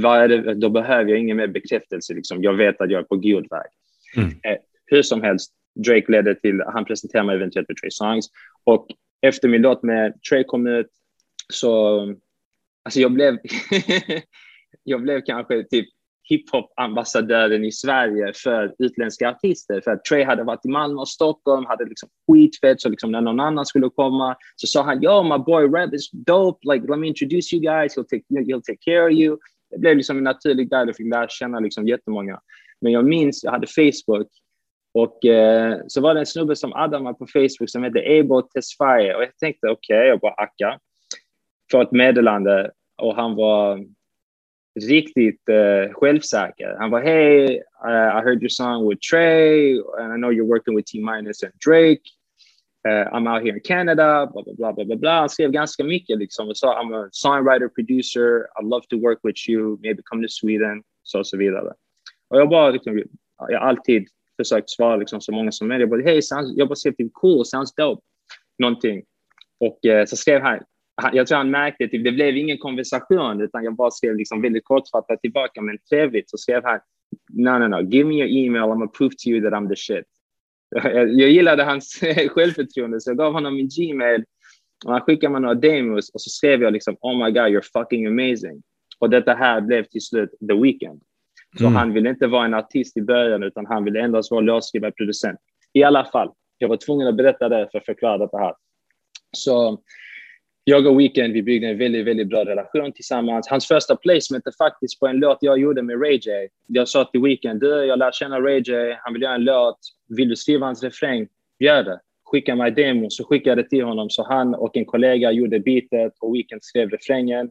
[0.03, 2.15] vad är det, då behöver jag ingen mer bekräftelse.
[2.15, 2.43] Liksom.
[2.43, 3.71] Jag vet att jag är på god väg.
[4.17, 4.29] Mm.
[4.29, 5.53] Eh, hur som helst,
[5.87, 8.27] Drake ledde till, han presenterade mig eventuellt för Trey Songs.
[8.65, 8.87] Och
[9.23, 10.87] efter min låt med Trey kom ut
[11.53, 12.01] så,
[12.85, 13.39] alltså jag blev,
[14.85, 15.89] jag blev kanske typ
[16.29, 19.81] hiphop-ambassadören i Sverige för utländska artister.
[19.81, 23.21] För att Trey hade varit i Malmö och Stockholm, hade liksom skitfett, så liksom när
[23.21, 26.99] någon annan skulle komma så sa han “Yo, my boy Reb is dope, like let
[26.99, 29.39] me introduce you guys, he'll take, he'll take care of you”.
[29.71, 32.41] Det blev liksom en naturlig där, jag fick lära känna liksom jättemånga.
[32.81, 34.29] Men jag minns, jag hade Facebook
[34.95, 39.15] och eh, så var det en snubbe som addade på Facebook som hette Ebo Tesfaye
[39.15, 40.79] och jag tänkte okej, okay, jag bara acka.
[41.73, 42.71] Får ett meddelande
[43.03, 43.85] och han var
[44.81, 46.77] riktigt eh, självsäker.
[46.79, 50.49] Han var hej, uh, eh, I heard your song with Trey and I know you're
[50.49, 52.03] working with T-Minus and Drake.
[52.89, 55.21] Uh, I'm out here in Canada, bla bla bla bla bla.
[55.21, 59.19] Han skrev ganska mycket liksom och sa I'm a songwriter, producer, I'd love to work
[59.23, 61.75] with you, maybe come to Sweden, så och så vidare.
[62.29, 63.03] Och jag bara liksom,
[63.49, 65.83] jag har alltid försökt svara liksom så många som möjligt.
[65.83, 66.21] Jag bara, hej,
[66.57, 68.03] jag bara skrev typ cool, sounds dope,
[68.59, 69.03] någonting.
[69.61, 70.61] Och eh, så skrev han,
[71.13, 74.65] jag tror han märkte, typ, det blev ingen konversation, utan jag bara skrev liksom väldigt
[74.65, 76.31] kortfattat tillbaka, men trevligt.
[76.31, 76.81] Så skrev han,
[77.33, 79.77] no, no, no, give me your email, I'm gonna prove to you that I'm the
[79.77, 80.05] shit.
[80.93, 84.25] Jag, gillade hans självförtroende, så jag gav honom min Gmail
[84.87, 87.73] och han skickade mig några demos och så skrev jag liksom, oh my god, you're
[87.73, 88.63] fucking amazing.
[88.99, 91.03] Och detta här blev till slut The Weeknd.
[91.57, 91.77] Så mm.
[91.77, 95.39] han ville inte vara en artist i början, utan han ville endast vara låtskriven producent.
[95.73, 98.55] I alla fall, jag var tvungen att berätta det för att förklara det här.
[99.37, 99.79] Så
[100.65, 103.49] jag och Weekend, vi byggde en väldigt, väldigt bra relation tillsammans.
[103.49, 106.49] Hans första placement är faktiskt på en låt jag gjorde med Ray J.
[106.67, 109.79] Jag sa till Weekend, du, jag lär känna Ray J, han vill göra en låt.
[110.17, 111.29] Vill du skriva hans refräng?
[111.59, 112.01] Gör det.
[112.25, 114.11] Skicka mig demo, så skickade jag det till honom.
[114.11, 117.51] Så han och en kollega gjorde beatet och Weekend skrev refrängen.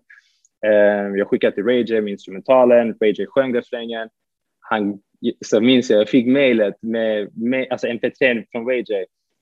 [0.66, 4.10] Eh, jag skickade till Ray med instrumentalen, Ray sjöng refrängen.
[4.60, 4.99] Han,
[5.45, 8.84] så minns jag, jag fick mejlet med, med alltså mp3 från Ray.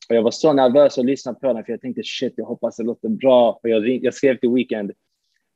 [0.09, 2.78] Och jag var så nervös att lyssna på den, för jag tänkte shit, jag hoppas
[2.78, 3.59] det låter bra.
[3.63, 4.91] Och jag, jag skrev till Weekend.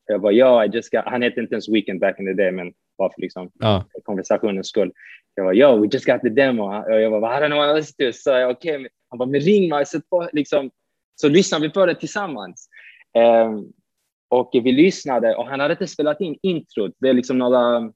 [0.06, 2.52] Jag bara, ja, I just got, han hette inte ens Weekend back in the day,
[2.52, 3.86] men bara för liksom, ja.
[4.04, 4.92] konversationens skull.
[5.36, 6.64] Jag var yo, we just got the demo.
[6.64, 8.14] Och jag bara, I don't know what else to.
[8.14, 8.88] Så jag, okay.
[9.10, 10.72] Han bara, men ring mig, sätt på, liksom,
[11.16, 12.70] så lyssnar vi på det tillsammans.
[13.18, 13.74] Um,
[14.30, 16.92] och vi lyssnade och han hade inte spelat in introt.
[17.00, 17.94] Det är liksom några,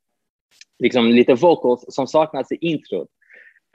[0.79, 3.07] liksom lite vocals som saknas i introt.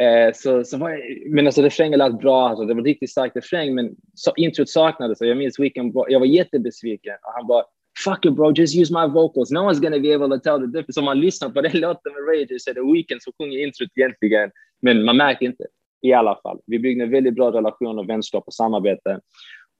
[0.02, 1.00] Eh, så, så var jag,
[1.30, 5.20] men alltså refrängen lät bra, alltså, det var riktigt stark refräng, men så, introt saknades.
[5.20, 7.14] Och jag minns weekend, jag var jättebesviken.
[7.22, 7.64] Och han bara,
[8.04, 9.50] fuck it bro, just use my vocals.
[9.50, 11.00] No one's gonna be able to tell the difference.
[11.00, 13.88] Om man lyssnar på den låten med Rage så är det Weekend som sjunger introt
[13.96, 14.50] egentligen,
[14.82, 15.64] men man märker inte.
[16.02, 16.60] I alla fall.
[16.66, 19.20] Vi byggde en väldigt bra relation och vänskap och samarbete.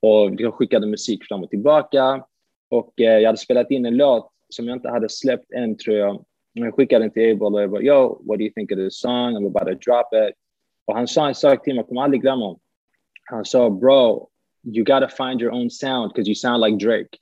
[0.02, 2.24] Och vi skickade musik fram och tillbaka.
[2.70, 5.96] Och eh, jag hade spelat in en låt som jag inte hade släppt än, tror
[5.96, 6.24] jag.
[6.52, 9.00] Jag skickade den till Abel och jag bara, yo, what do you think of this
[9.00, 9.36] song?
[9.36, 10.34] I'm about to drop it.
[10.84, 12.58] Och han sa en sak till mig, jag kommer aldrig glömma.
[13.24, 14.30] Han sa, bro,
[14.64, 17.18] you gotta find your own sound because you sound like Drake.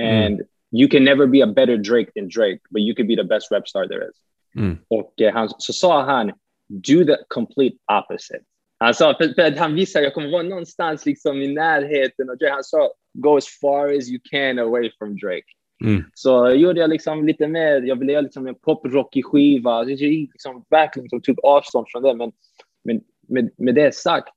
[0.00, 0.26] Mm.
[0.26, 0.46] And mm.
[0.70, 3.50] you can never be a better Drake than Drake, but you can be the best
[3.50, 4.16] rap star there is.
[4.56, 4.78] Mm.
[4.88, 6.32] Och eh, han, så sa han,
[6.68, 8.44] do the complete opposite.
[8.78, 12.50] Han sa, för, för han visade jag kommer vara någonstans liksom i närheten Drake.
[12.50, 15.46] Han sa, go as far as you can away from Drake.
[15.84, 16.04] Mm.
[16.14, 19.84] Så gjorde jag liksom lite mer, jag ville göra liksom en poprockig skiva.
[19.84, 22.14] Jag liksom verkligen liksom tog avstånd från det.
[22.14, 22.32] Men,
[22.84, 24.28] men med, med det sagt,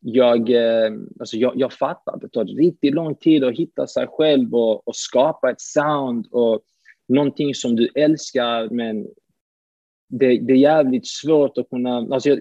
[0.00, 4.06] jag, eh, alltså jag, jag fattar att det tar riktigt lång tid att hitta sig
[4.06, 6.60] själv och, och skapa ett sound och
[7.08, 9.06] någonting som du älskar, men
[10.08, 11.96] det, det är jävligt svårt att kunna...
[11.96, 12.38] Alltså jag,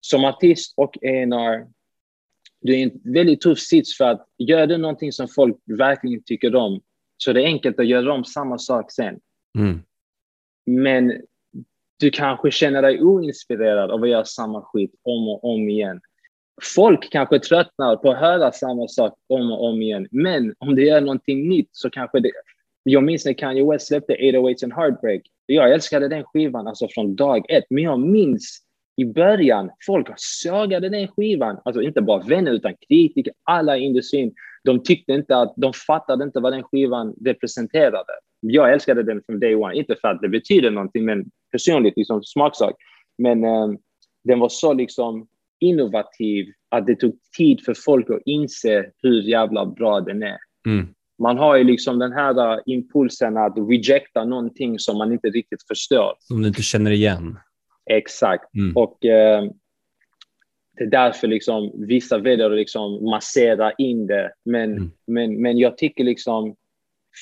[0.00, 1.66] som artist och A&R,
[2.60, 6.22] du är i en väldigt tuff sits för att gör du någonting som folk verkligen
[6.22, 6.80] tycker om,
[7.16, 9.20] så det är enkelt att göra om samma sak sen.
[9.58, 9.82] Mm.
[10.66, 11.12] Men
[12.00, 16.00] du kanske känner dig oinspirerad av att göra samma skit om och om igen.
[16.74, 20.86] Folk kanske tröttnar på att höra samma sak om och om igen, men om du
[20.86, 22.30] gör någonting nytt så kanske det...
[22.82, 25.22] Jag minns när Kanye West släppte 808 and Heartbreak.
[25.46, 28.62] Jag älskade den skivan alltså från dag ett, men jag minns
[28.98, 31.58] i början, folk sågade den skivan.
[31.64, 34.34] Alltså inte bara vänner, utan kritiker, alla i industrin.
[34.64, 38.12] De tyckte inte att, de fattade inte vad den skivan representerade.
[38.40, 42.22] Jag älskade den från day one, inte för att det betyder någonting, men personligt, liksom
[42.22, 42.74] smaksak.
[43.18, 43.78] Men um,
[44.24, 45.26] den var så liksom
[45.60, 50.38] innovativ att det tog tid för folk att inse hur jävla bra den är.
[50.66, 50.86] Mm.
[51.22, 55.66] Man har ju liksom den här uh, impulsen att rejecta någonting som man inte riktigt
[55.68, 56.14] förstår.
[56.18, 57.38] Som du inte känner igen.
[57.88, 58.54] Exakt.
[58.54, 58.76] Mm.
[58.76, 59.44] Och eh,
[60.78, 64.32] det är därför liksom vissa väljer att liksom massera in det.
[64.44, 64.90] Men, mm.
[65.06, 66.56] men, men jag tycker liksom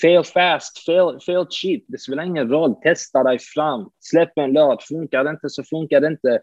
[0.02, 1.82] fail fast, fail, fail cheap.
[1.86, 2.74] Det spelar ingen roll.
[2.74, 3.90] Testa dig fram.
[4.00, 4.82] Släpp en låt.
[4.82, 6.40] Funkar det inte så funkar det inte.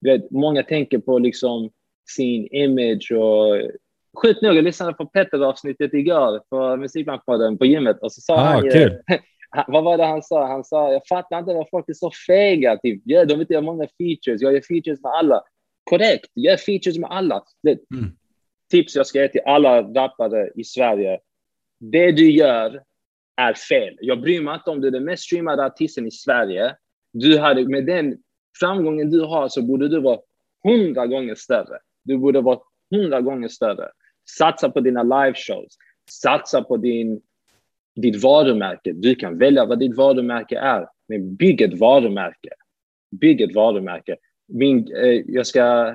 [0.00, 1.70] Vet, många tänker på liksom
[2.16, 3.70] sin image och
[4.22, 8.38] Sjukt nog, jag lyssnade på Petter-avsnittet igår på Musikbranschpodden på gymmet och så sa ah,
[8.38, 8.70] han cool
[9.66, 10.46] vad var det han sa?
[10.46, 12.76] Han sa, jag fattar inte varför folk är så fega.
[12.76, 13.02] Typ.
[13.04, 14.42] Ja, de vill inte göra många features.
[14.42, 15.42] Jag gör features med alla.
[15.84, 17.42] Korrekt, gör features med alla.
[17.62, 18.10] Det, mm.
[18.70, 21.18] Tips jag ska ge till alla rappare i Sverige.
[21.80, 22.82] Det du gör
[23.36, 23.98] är fel.
[24.00, 26.76] Jag bryr mig inte om du är den mest streamade artisten i Sverige.
[27.12, 28.16] Du hade, med den
[28.60, 30.18] framgången du har så borde du vara
[30.64, 31.78] hundra gånger större.
[32.04, 32.58] Du borde vara
[32.94, 33.88] hundra gånger större.
[34.38, 35.76] Satsa på dina liveshows.
[36.10, 37.20] Satsa på din
[37.96, 38.92] ditt varumärke.
[38.92, 42.48] Du kan välja vad ditt varumärke är, men bygg ett varumärke.
[43.20, 44.16] Bygg ett varumärke.
[44.48, 45.94] Min, eh, jag, ska,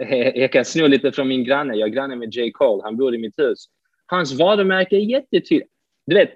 [0.34, 1.74] jag kan sno lite från min granne.
[1.74, 2.50] Jag är granne med J.
[2.52, 2.82] Cole.
[2.84, 3.66] Han bor i mitt hus.
[4.06, 5.70] Hans varumärke är jättetydligt.
[6.06, 6.30] Du vet,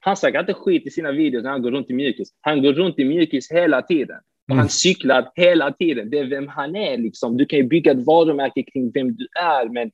[0.00, 2.28] han snackar inte skit i sina videos när han går runt i mjukis.
[2.40, 4.16] Han går runt i mjukis hela tiden.
[4.48, 4.68] Och han mm.
[4.68, 6.10] cyklar hela tiden.
[6.10, 6.98] Det är vem han är.
[6.98, 7.36] Liksom.
[7.36, 9.90] Du kan ju bygga ett varumärke kring vem du är, men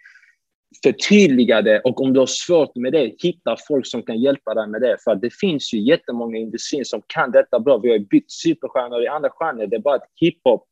[0.82, 4.68] förtydliga det och om du har svårt med det, hitta folk som kan hjälpa dig
[4.68, 4.96] med det.
[5.04, 7.78] För det finns ju jättemånga i industrin som kan detta bra.
[7.78, 9.66] Vi har ju byggt superstjärnor i andra genrer.
[9.66, 10.66] Det är bara att hiphop,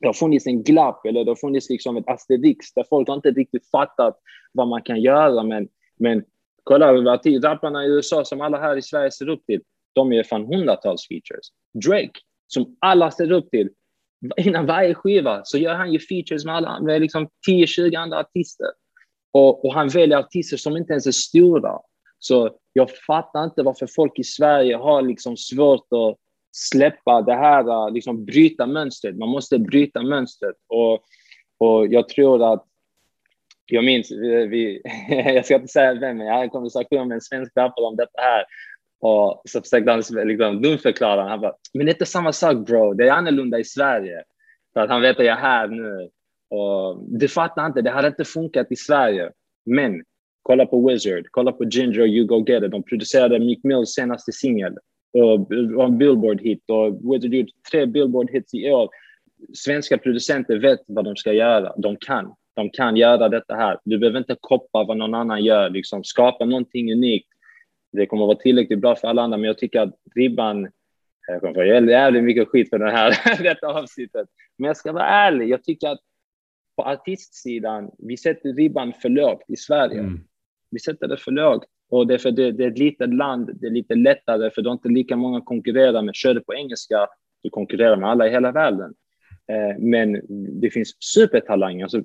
[0.00, 3.14] det har funnits en glapp eller det har funnits liksom ett asterix där folk har
[3.14, 4.18] inte riktigt fattat
[4.52, 5.42] vad man kan göra.
[5.42, 5.68] Men,
[5.98, 6.24] men
[6.64, 9.60] kolla, rapparna i USA som alla här i Sverige ser upp till,
[9.92, 11.48] de gör fan hundratals features.
[11.86, 13.68] Drake, som alla ser upp till,
[14.36, 18.66] innan varje skiva så gör han ju features med, alla, med liksom 10-20 andra artister.
[19.32, 21.78] Och, och, han väljer artister som inte ens är stora.
[22.18, 26.16] Så jag fattar inte varför folk i Sverige har liksom svårt att
[26.52, 29.16] släppa det här, liksom bryta mönstret.
[29.16, 30.56] Man måste bryta mönstret.
[30.66, 30.92] Och,
[31.58, 32.64] och jag tror att,
[33.66, 34.10] jag minns,
[34.50, 37.86] vi, jag ska inte säga vem, men jag hade en konversation med en svensk rappare
[37.86, 38.44] om detta här.
[39.00, 41.28] Och så försökte han liksom dumförklara.
[41.28, 44.22] Han bara, men det är inte samma sak bro, det är annorlunda i Sverige.
[44.72, 46.08] För att han vet att jag är här nu.
[46.50, 49.30] Och det fattar inte, det hade inte funkat i Sverige.
[49.66, 50.02] Men
[50.42, 52.70] kolla på Wizard, kolla på Ginger och You Go Get It.
[52.70, 54.76] De producerade Meek Mills senaste singel.
[55.12, 58.88] och, en Billboard-hit och Wizard gjort tre Billboard-hits i år.
[59.54, 61.72] Svenska producenter vet vad de ska göra.
[61.76, 62.34] De kan.
[62.54, 63.78] De kan göra detta här.
[63.84, 65.70] Du behöver inte koppa vad någon annan gör.
[65.70, 67.28] Liksom, skapa någonting unikt.
[67.92, 70.70] Det kommer att vara tillräckligt bra för alla andra, men jag tycker att ribban eh,
[71.26, 74.28] jag kommer få jävligt mycket skit för det här, detta avsnittet.
[74.56, 76.00] Men jag ska vara ärlig, jag tycker att
[76.78, 80.00] på artistsidan, vi sätter ribban för lågt i Sverige.
[80.00, 80.20] Mm.
[80.70, 81.64] Vi sätter det för lågt.
[81.90, 84.62] Och det är för det, det, är ett litet land, det är lite lättare för
[84.62, 86.14] du har inte lika många konkurrerar med.
[86.14, 87.06] Kör du på engelska,
[87.42, 88.94] du konkurrerar med alla i hela världen.
[89.52, 90.20] Eh, men
[90.60, 91.84] det finns supertalanger.
[91.84, 92.02] Alltså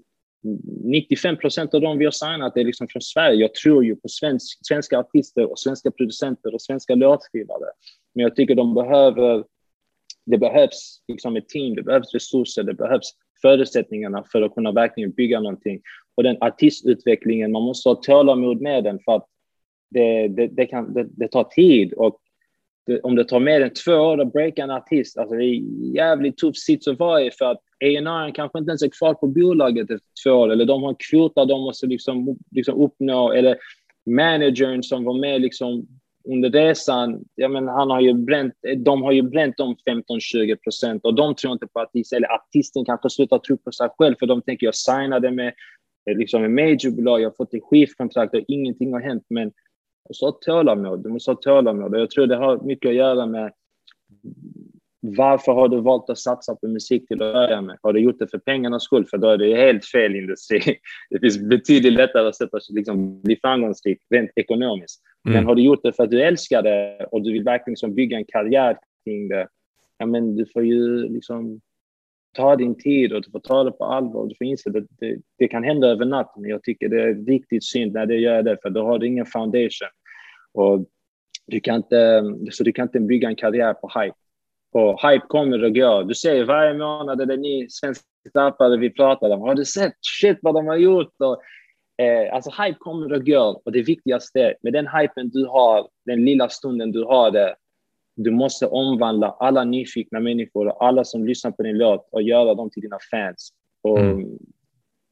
[0.84, 3.42] 95 procent av dem vi har signat är liksom från Sverige.
[3.42, 7.70] Jag tror ju på svensk, svenska artister och svenska producenter och svenska låtskrivare.
[8.16, 9.44] Men jag tycker de behöver,
[10.26, 13.12] det behövs liksom ett team, det behövs resurser, det behövs
[13.42, 15.82] förutsättningarna för att kunna verkligen bygga någonting.
[16.16, 19.28] Och den artistutvecklingen, man måste ha tålamod med den för att
[19.90, 21.94] det, det, det kan, det, det, tar tid.
[21.94, 22.20] Och
[23.04, 25.62] om det tar mer än två år att breaka en artist, alltså det är
[25.96, 29.28] jävligt tuff sits att vara i för att A&R kanske inte ens är kvar på
[29.28, 33.58] bolaget efter två år, eller de har en kvota de måste liksom, liksom uppnå, eller
[34.06, 35.88] managern som var med liksom
[36.30, 41.06] under resan, ja, men han har ju bränt, de har ju bränt de 15-20 procent
[41.06, 44.26] och de tror inte på artisten, eller artisten kanske slutar tro på sig själv för
[44.26, 45.54] de tänker jag signade med
[46.10, 49.26] eh, liksom en majorbolag, jag har fått ett skivkontrakt och ingenting har hänt.
[49.30, 52.90] Men du måste ha tålamod, du måste ha tålamod och jag tror det har mycket
[52.90, 53.52] att göra med
[55.06, 57.78] varför har du valt att satsa på musik till att börja med?
[57.82, 59.06] Har du gjort det för pengarnas skull?
[59.06, 60.62] För då är det helt fel industri.
[61.10, 65.02] Det finns betydligt lättare att sätta, liksom, bli framgångsrik rent ekonomiskt.
[65.28, 65.36] Mm.
[65.36, 67.96] Men har du gjort det för att du älskar det och du vill verkligen liksom
[67.96, 69.48] bygga en karriär kring det,
[69.98, 71.62] ja, men du får ju liksom
[72.34, 74.28] ta din tid och du får ta det på allvar.
[74.28, 77.04] Du får inse att det, det, det, kan hända över natten, men jag tycker det
[77.04, 79.90] är riktigt synd när det gör det, för då har du ingen foundation.
[80.54, 80.86] Och
[81.48, 84.16] du kan inte, så du kan inte bygga en karriär på hype.
[84.74, 86.04] Och hype kommer och går.
[86.04, 88.06] Du ser varje månad är det ni svenska
[88.36, 89.42] rappare vi pratar om.
[89.42, 91.14] Har du sett shit vad de har gjort?
[91.20, 91.42] Och,
[92.06, 93.62] eh, alltså hype kommer och går.
[93.66, 97.56] Och det viktigaste med den hypen du har, den lilla stunden du har det,
[98.16, 102.54] du måste omvandla alla nyfikna människor och alla som lyssnar på din låt och göra
[102.54, 103.54] dem till dina fans.
[103.82, 104.38] Och mm.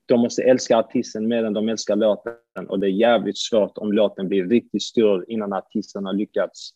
[0.05, 2.33] De måste älska artisten mer än de älskar låten.
[2.69, 6.71] Och det är jävligt svårt om låten blir riktigt stor innan artisten har lyckats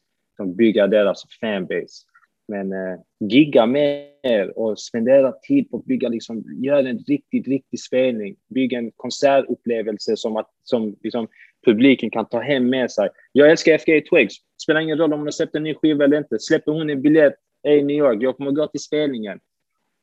[0.57, 2.14] bygga deras fanbase.
[2.47, 7.79] Men eh, gigga mer och spendera tid på att bygga, liksom, göra en riktigt, riktig
[7.79, 8.35] spelning.
[8.49, 11.27] Bygga en konsertupplevelse som, att, som liksom,
[11.65, 13.09] publiken kan ta hem med sig.
[13.31, 14.35] Jag älskar FKA Twigs.
[14.63, 16.39] Spelar ingen roll om hon har släppt en ny skiva eller inte.
[16.39, 17.35] Släpper hon en biljett
[17.67, 19.39] i New York, jag kommer gå till spelningen.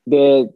[0.07, 0.49] Det,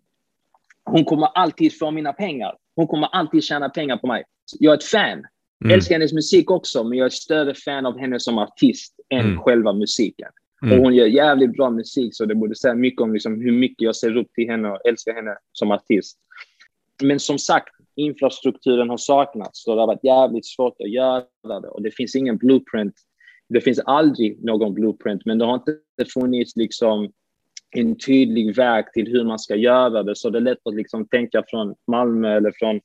[0.85, 2.57] hon kommer alltid få mina pengar.
[2.77, 4.25] Hon kommer alltid tjäna pengar på mig.
[4.59, 5.25] Jag är ett fan.
[5.65, 5.75] Mm.
[5.75, 9.21] Älskar hennes musik också, men jag är ett större fan av henne som artist än
[9.21, 9.39] mm.
[9.39, 10.29] själva musiken.
[10.63, 10.79] Mm.
[10.79, 13.81] Och hon gör jävligt bra musik, så det borde säga mycket om liksom hur mycket
[13.83, 16.19] jag ser upp till henne och älskar henne som artist.
[17.03, 21.69] Men som sagt, infrastrukturen har saknats, så det har varit jävligt svårt att göra det.
[21.69, 22.95] Och det finns ingen blueprint.
[23.49, 27.13] Det finns aldrig någon blueprint, men det har inte funnits liksom
[27.71, 30.17] en tydlig väg till hur man ska göra det.
[30.17, 32.81] Så det är lätt att liksom tänka från Malmö eller från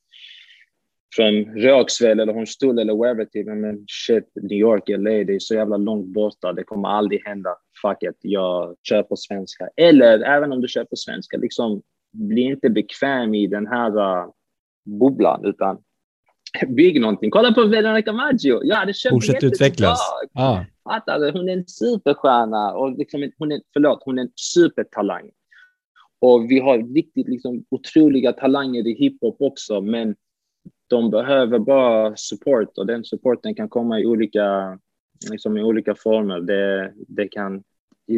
[1.15, 5.55] från Rågsved eller Hornstull eller wherever till, men shit, New York, LA, det är så
[5.55, 7.49] jävla långt borta, det kommer aldrig hända.
[7.81, 9.69] Fuck it, jag kör på svenska.
[9.75, 11.81] Eller även om du kör på svenska, liksom
[12.13, 14.29] bli inte bekväm i den här uh,
[14.99, 15.77] bubblan, utan
[16.67, 17.31] bygg någonting.
[17.31, 18.59] Kolla på Veronica Maggio.
[18.63, 19.99] Jag hade köpt Fortsätt utvecklas.
[20.33, 20.59] Ah.
[20.83, 25.29] Fattar Hon är en superstjärna och liksom, hon är, förlåt, hon är en supertalang.
[26.19, 30.15] Och vi har riktigt liksom, otroliga talanger i hiphop också, men
[30.91, 34.79] de behöver bara support och den supporten kan komma i olika,
[35.31, 36.39] liksom i olika former.
[36.39, 37.63] Det, det, kan,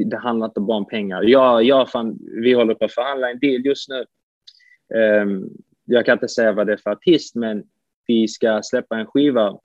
[0.05, 1.23] det handlar inte bara om pengar.
[1.23, 4.05] Jag, jag fan, vi håller på att förhandla en deal just nu.
[5.21, 5.49] Um,
[5.85, 7.63] jag kan inte säga vad det är för artist, men
[8.07, 9.59] vi ska släppa en skiva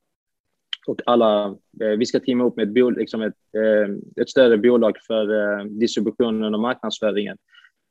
[0.87, 1.47] och alla,
[1.83, 5.59] eh, vi ska teama upp med ett, bol, liksom ett, eh, ett större bolag för
[5.59, 7.37] eh, distributionen och marknadsföringen.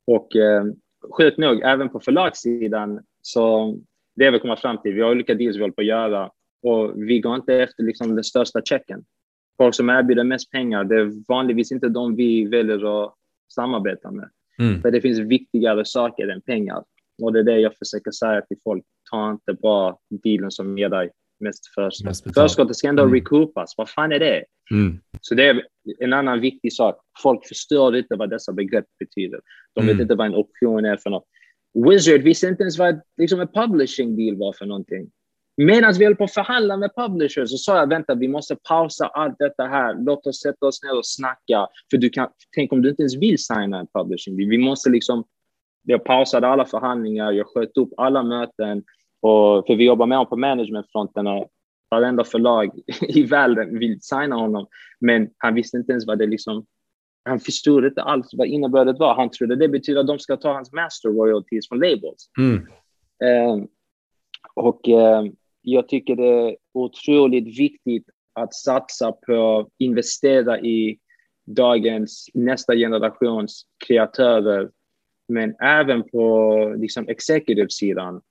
[0.08, 0.64] Och eh,
[1.18, 3.76] sjukt nog, även på förlagssidan så
[4.18, 4.94] det vi kommer fram till.
[4.94, 6.32] Vi har olika deals vi håller på att göra
[6.64, 9.04] och vi går inte efter liksom den största checken.
[9.58, 13.14] Folk som erbjuder mest pengar, det är vanligtvis inte de vi väljer att
[13.56, 14.30] samarbeta med.
[14.60, 14.82] Mm.
[14.82, 16.84] För det finns viktigare saker än pengar.
[17.22, 18.84] Och det är det jag försöker säga till folk.
[19.12, 22.34] Ta inte bara dealen som ger dig mest förskott.
[22.34, 23.16] Förskottet ska ändå mm.
[23.16, 23.74] recoupas.
[23.78, 24.46] Vad fan är det?
[24.72, 25.00] Mm.
[25.22, 25.64] Så det är
[26.00, 26.96] en annan viktig sak.
[27.24, 29.40] Folk förstår inte vad dessa begrepp betyder.
[29.76, 30.02] De vet mm.
[30.02, 31.26] inte vad en option är för något.
[31.86, 35.12] Wizard visste inte ens vad liksom, en publishing deal var för någonting.
[35.58, 39.08] Medan vi höll på att förhandla med publishers så sa jag vänta, vi måste pausa
[39.08, 39.96] allt detta här.
[40.06, 41.68] Låt oss sätta oss ner och snacka.
[41.92, 44.38] För du kan, tänk om du inte ens vill signa en publishing.
[44.38, 44.50] deal.
[44.50, 45.24] Vi måste liksom,
[45.84, 48.84] jag pausade alla förhandlingar, jag sköt upp alla möten.
[49.22, 51.50] Och, för vi jobbar med honom på managementfronten och
[51.90, 52.72] varenda förlag
[53.02, 54.68] i världen vill signa honom.
[55.00, 56.66] Men han visste inte ens vad det liksom
[57.28, 59.16] han förstod inte alls vad innebörden var.
[59.16, 62.30] Han trodde det betyder att de ska ta hans master royalties från labels.
[62.38, 62.68] Mm.
[63.24, 63.66] Eh,
[64.54, 65.24] och eh,
[65.62, 71.00] jag tycker det är otroligt viktigt att satsa på investera i
[71.46, 74.70] dagens nästa generations kreatörer,
[75.28, 78.22] men även på liksom executive-sidan.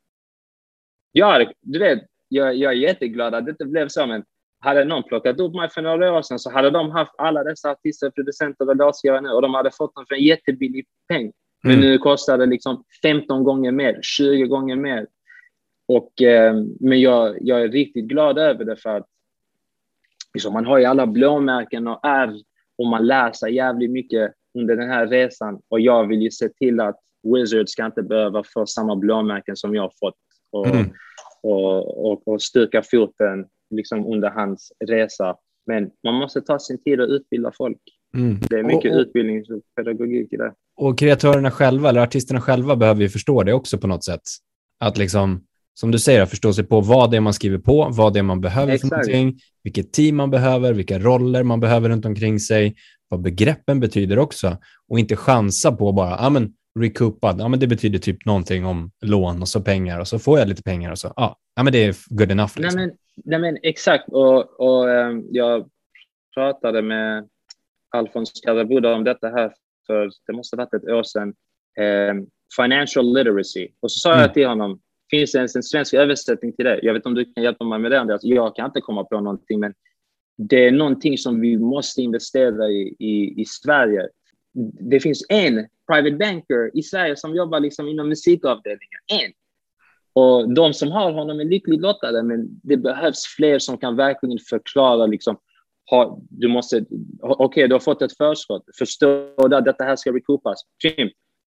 [1.13, 4.25] Ja, du vet, jag, jag är jätteglad att det inte blev så, men
[4.61, 7.71] hade någon plockat upp mig för några år sedan så hade de haft alla dessa
[7.71, 11.33] artister, producenter och låtskrivare nu och de hade fått dem för en jättebillig peng.
[11.63, 11.85] Men mm.
[11.85, 15.07] nu kostar det liksom 15 gånger mer, 20 gånger mer.
[15.89, 19.07] Och, eh, men jag, jag är riktigt glad över det för att
[20.35, 22.41] liksom, man har ju alla blåmärken och ärr
[22.79, 25.61] och man lär sig jävligt mycket under den här resan.
[25.69, 27.01] Och jag vill ju se till att
[27.35, 30.17] Wizards ska inte behöva få samma blåmärken som jag har fått
[30.53, 30.91] och, mm.
[31.43, 35.37] och, och, och styrka foten liksom under hans resa.
[35.67, 37.81] Men man måste ta sin tid och utbilda folk.
[38.17, 38.41] Mm.
[38.51, 40.53] Det är mycket och, och, utbildning och pedagogik i det.
[40.77, 44.23] Och kreatörerna själva, eller artisterna själva, behöver ju förstå det också på något sätt.
[44.81, 45.45] Att liksom,
[45.75, 48.23] som du säger, förstå sig på vad det är man skriver på, vad det är
[48.23, 48.89] man behöver Exakt.
[48.89, 52.75] för någonting, vilket team man behöver, vilka roller man behöver runt omkring sig,
[53.09, 54.57] vad begreppen betyder också.
[54.89, 58.91] Och inte chansa på bara, ja men recoupad, ja men det betyder typ någonting om
[59.05, 61.73] lån och så pengar och så får jag lite pengar och så, ja, ja men
[61.73, 62.53] det är good enough.
[62.57, 62.79] Liksom.
[62.81, 65.71] Nej, men, nej men exakt, och, och um, jag
[66.35, 67.29] pratade med
[67.91, 69.53] Alfons Karabuda om detta här
[69.87, 71.35] för, det måste ha varit ett år sedan,
[72.11, 73.69] um, financial literacy.
[73.81, 74.23] Och så sa mm.
[74.23, 76.81] jag till honom, finns det ens en svensk översättning till det?
[76.83, 78.25] Jag vet inte om du kan hjälpa mig med det, Andreas.
[78.25, 79.75] Jag kan inte komma på någonting, men
[80.39, 84.09] det är någonting som vi måste investera i, i, i Sverige.
[84.81, 89.01] Det finns en private banker i Sverige som jobbar liksom inom musikavdelningen.
[89.07, 89.33] En.
[90.17, 94.39] Och de som har honom är lyckligt lottade, men det behövs fler som kan verkligen
[94.39, 95.37] förklara liksom,
[95.91, 96.85] ha, du måste,
[97.23, 100.59] okej, okay, du har fått ett förskott, förstå att detta här ska recoupas.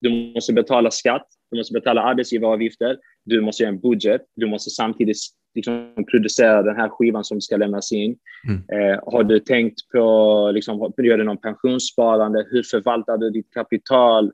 [0.02, 4.70] Du måste betala skatt, du måste betala arbetsgivaravgifter, du måste göra en budget, du måste
[4.70, 5.18] samtidigt
[5.56, 8.18] liksom, producera den här skivan som ska lämnas in.
[8.48, 8.92] Mm.
[8.92, 12.48] Eh, har du tänkt på, liksom, gör du någon pensionssparande?
[12.50, 14.32] Hur förvaltar du ditt kapital?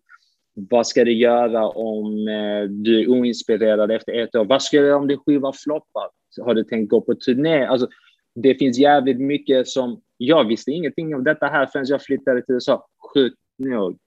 [0.58, 4.46] Vad ska du göra om eh, du är oinspirerad efter ett år?
[4.46, 6.10] Vad ska du göra om din skiva floppar?
[6.42, 7.66] Har du tänkt gå på turné?
[7.66, 7.88] Alltså,
[8.36, 10.02] det finns jävligt mycket som...
[10.18, 13.98] Jag visste ingenting om detta här förrän jag flyttade till USA, sjukt nog.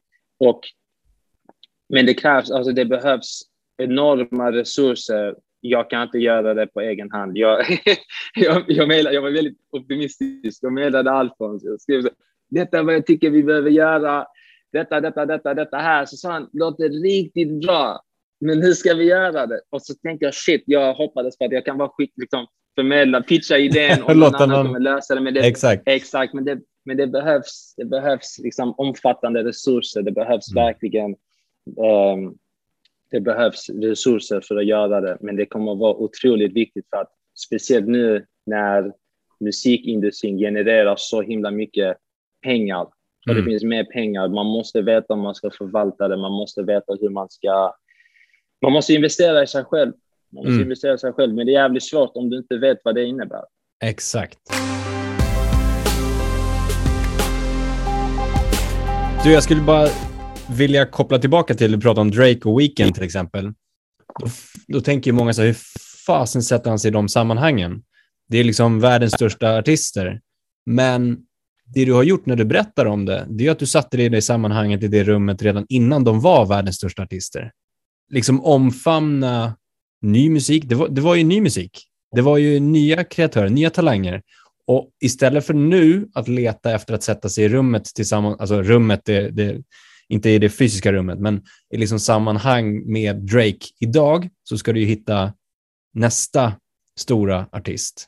[0.41, 0.61] Och,
[1.89, 3.43] men det krävs, alltså det behövs
[3.83, 5.37] enorma resurser.
[5.61, 7.37] Jag kan inte göra det på egen hand.
[7.37, 7.65] Jag,
[8.35, 10.63] jag, jag, mejlade, jag var väldigt optimistisk.
[10.63, 11.65] Jag mejlade Alfons.
[11.65, 12.09] Jag skrev så,
[12.51, 14.27] detta är vad jag tycker vi behöver göra.
[14.73, 16.05] Detta, detta, detta, detta här.
[16.05, 18.03] Så sa han, låter riktigt bra.
[18.41, 19.61] Men hur ska vi göra det?
[19.71, 23.23] Och så tänkte jag, shit, jag hoppades på att jag kan vara skit, liksom, förmedla,
[23.23, 25.21] pitcha idén och någon annan kommer lösa det.
[25.21, 25.83] Men det exakt.
[25.87, 30.03] exakt men, det, men det behövs, det behövs liksom omfattande resurser.
[30.03, 30.65] Det behövs mm.
[30.65, 31.17] verkligen
[31.77, 32.39] um,
[33.11, 37.01] det behövs resurser för att göra det, men det kommer att vara otroligt viktigt för
[37.01, 38.93] att speciellt nu när
[39.41, 41.97] musikindustrin genererar så himla mycket
[42.43, 42.87] pengar
[43.29, 43.45] och mm.
[43.45, 44.29] det finns mer pengar.
[44.29, 46.17] Man måste veta om man ska förvalta det.
[46.17, 47.75] Man måste veta hur man ska.
[48.63, 49.93] Man måste investera i sig själv.
[50.33, 50.63] Man måste mm.
[50.63, 53.05] investera i sig själv, men det är jävligt svårt om du inte vet vad det
[53.05, 53.43] innebär.
[53.85, 54.39] Exakt.
[59.25, 59.89] Du, jag skulle bara
[60.57, 63.53] vilja koppla tillbaka till, du pratade om Drake och Weekend till exempel.
[64.21, 64.27] Då,
[64.69, 65.57] då tänker ju många så här, hur
[66.07, 67.83] fasen sätter han sig i de sammanhangen?
[68.29, 70.21] Det är liksom världens största artister.
[70.67, 71.19] Men
[71.75, 74.07] det du har gjort när du berättar om det, det är att du satte dig
[74.07, 77.53] i det sammanhanget, i det rummet redan innan de var världens största artister.
[78.11, 79.57] Liksom omfamna
[80.03, 80.65] ny musik.
[80.67, 81.85] Det var, det var ju ny musik.
[82.15, 84.23] Det var ju nya kreatörer, nya talanger.
[84.67, 89.01] Och istället för nu att leta efter att sätta sig i rummet tillsammans, alltså rummet,
[89.05, 89.63] det, det,
[90.09, 94.81] inte i det fysiska rummet, men i liksom sammanhang med Drake idag så ska du
[94.81, 95.33] ju hitta
[95.95, 96.53] nästa
[96.99, 98.07] stora artist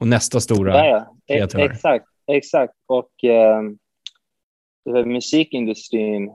[0.00, 1.14] och nästa stora ja.
[1.26, 1.70] kreatör.
[1.70, 2.74] Exakt, exakt.
[2.86, 3.62] Och eh,
[5.04, 6.30] musikindustrin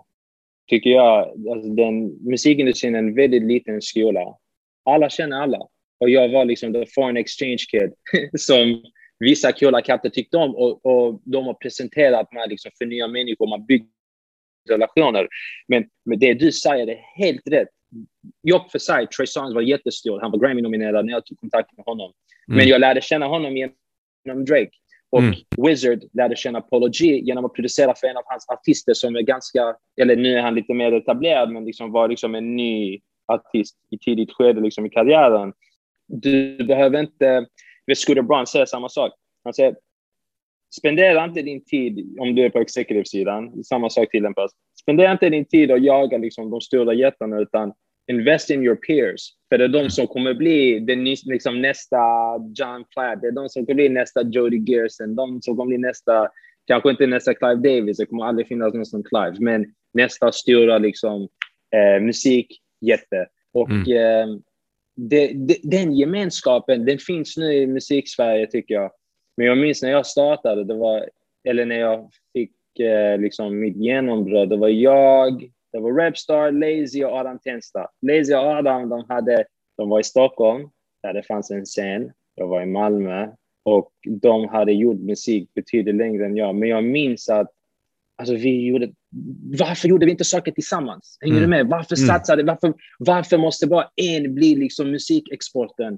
[0.67, 4.35] tycker jag, alltså den, musikindustrin är en väldigt liten skola.
[4.83, 5.59] Alla känner alla.
[5.99, 7.93] Och jag var liksom the foreign exchange kid
[8.39, 8.83] som
[9.19, 13.47] vissa coola katter tyckte om och, och de har presenterat mig liksom för nya människor.
[13.47, 13.87] Man bygger
[14.69, 15.27] relationer.
[15.67, 17.67] Men, men det du säger är helt rätt.
[18.43, 20.19] jobb för sig, Trey Songz var jättestor.
[20.21, 22.13] Han var Grammy-nominerad när jag tog kontakt med honom.
[22.47, 22.57] Mm.
[22.57, 24.71] Men jag lärde känna honom genom Drake.
[25.11, 25.35] Och mm.
[25.57, 29.21] Wizard lärde känna Polo G genom att producera för en av hans artister som är
[29.21, 33.75] ganska, eller nu är han lite mer etablerad, men liksom var liksom en ny artist
[33.89, 35.53] i tidigt skede liksom i karriären.
[36.07, 37.45] Du behöver inte,
[37.95, 39.11] Scooter Braun säger samma sak.
[39.43, 39.75] Han säger,
[40.79, 44.51] spendera inte din tid, om du är på executive-sidan, samma sak tillämpas.
[44.81, 47.73] Spendera inte din tid att jaga liksom, de stora jättarna, utan
[48.07, 49.33] invest in your peers.
[49.49, 51.97] För det är de som kommer bli den, liksom, nästa
[52.55, 55.77] John Platt, det är de som kommer bli nästa Jody Gerson, de som kommer bli
[55.77, 56.29] nästa,
[56.67, 60.77] kanske inte nästa Clive Davis, det kommer aldrig finnas någon som Clive, men nästa stora
[60.77, 61.27] liksom,
[61.75, 63.27] eh, musikjätte.
[63.53, 63.81] Och mm.
[63.81, 64.37] eh,
[64.95, 68.91] det, det, den gemenskapen, den finns nu i musiksverige tycker jag.
[69.37, 71.09] Men jag minns när jag startade, det var,
[71.49, 77.03] eller när jag fick eh, liksom mitt genombrott, det var jag, det var Rapstar, Lazy
[77.03, 77.87] och Adam Tensta.
[78.01, 79.45] Lazy och Adam, de, hade,
[79.77, 80.69] de var i Stockholm,
[81.03, 82.11] där det fanns en scen.
[82.35, 83.27] Jag var i Malmö
[83.63, 83.91] och
[84.21, 86.55] de hade gjort musik betydligt längre än jag.
[86.55, 87.51] Men jag minns att
[88.17, 88.91] alltså, vi gjorde,
[89.59, 91.17] varför gjorde vi inte saker tillsammans?
[91.21, 91.49] Hänger mm.
[91.49, 91.67] du med?
[91.67, 92.07] Varför mm.
[92.07, 95.97] satsade varför, varför måste bara en bli liksom musikexporten?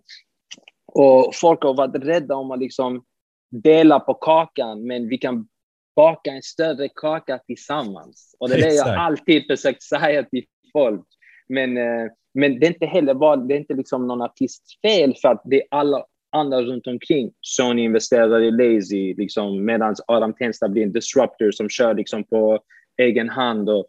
[0.94, 3.04] Och folk har varit rädda om att liksom
[3.52, 5.48] dela på kakan, men vi kan
[5.96, 8.36] baka en större kaka tillsammans.
[8.40, 11.06] Och det är det jag alltid försökt säga till folk.
[11.48, 15.16] Men, eh, men det är inte heller bara, det är inte liksom någon artists fel
[15.22, 17.32] för att det är alla andra runt omkring.
[17.42, 22.60] Sony investerar i Lazy, liksom, medan Adam Tensta blir en disruptor som kör liksom på
[22.98, 23.70] egen hand.
[23.70, 23.86] Och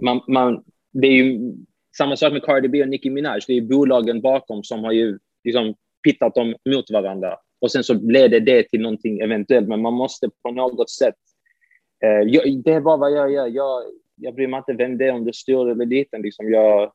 [0.00, 1.54] man, man, det är ju
[1.96, 3.40] samma sak med Cardi B och Nicki Minaj.
[3.46, 5.74] Det är bolagen bakom som har ju liksom
[6.04, 10.30] pittat dem mot varandra och sen så leder det till någonting eventuellt, men man måste
[10.42, 11.14] på något sätt.
[12.04, 13.46] Eh, jag, det är bara vad jag gör.
[13.46, 13.82] Jag,
[14.16, 16.22] jag bryr mig inte vem det är, om det är stor eller liten.
[16.22, 16.92] Liksom jag,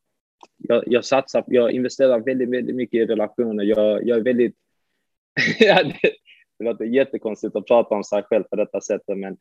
[0.58, 3.64] jag, jag satsar, jag investerar väldigt, väldigt mycket i relationer.
[3.64, 4.56] Jag, jag är väldigt...
[5.60, 9.38] det, låter jättekonstigt att prata om sig själv på detta sättet, men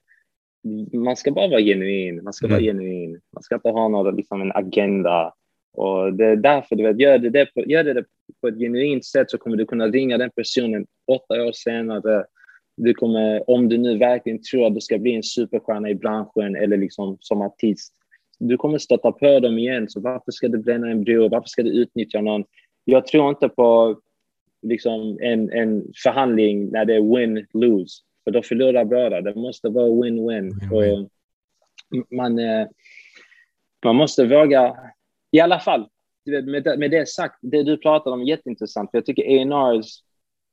[0.93, 2.25] man ska bara vara genuin.
[2.25, 2.55] Man ska mm.
[2.55, 3.21] vara genuin.
[3.33, 5.35] Man ska inte ha någon, liksom en agenda.
[5.77, 8.05] Och det är därför, du vet, gör det, det på, gör det
[8.41, 12.25] på ett genuint sätt så kommer du kunna ringa den personen åtta år senare.
[12.77, 16.57] Du kommer, om du nu verkligen tror att du ska bli en superstjärna i branschen
[16.57, 17.93] eller liksom som artist,
[18.39, 19.89] du kommer stöta på dem igen.
[19.89, 21.29] Så varför ska du bränna en bro?
[21.29, 22.45] Varför ska du utnyttja någon?
[22.85, 24.01] Jag tror inte på
[24.63, 29.21] liksom en, en förhandling när det är win-lose, för då förlorar båda.
[29.21, 30.53] Det måste vara win-win.
[30.73, 31.09] Mm.
[32.11, 32.67] Man, eh,
[33.85, 34.77] man måste våga
[35.31, 35.89] i alla fall,
[36.27, 38.91] med, med det sagt, det du pratar om är jätteintressant.
[38.91, 39.87] För jag tycker A&Rs,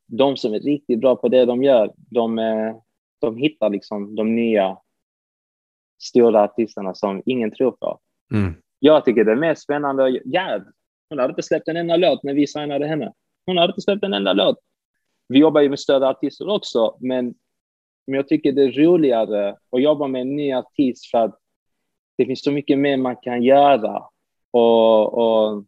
[0.08, 2.76] de som är riktigt bra på det de gör, de, eh,
[3.22, 4.78] de hittar liksom de nya
[6.02, 8.00] stora artisterna som ingen tror på.
[8.34, 8.54] Mm.
[8.80, 10.22] Jag tycker det är mer spännande.
[10.26, 10.60] Ja,
[11.10, 13.14] hon hade inte släppt en enda låt när vi signade henne.
[13.46, 14.58] Hon hade inte släppt en enda låt.
[15.28, 17.26] Vi jobbar ju med större artister också, men,
[18.08, 21.40] men jag tycker det är roligare att jobba med en ny artist för att
[22.18, 24.04] det finns så mycket mer man kan göra
[24.54, 25.64] och, och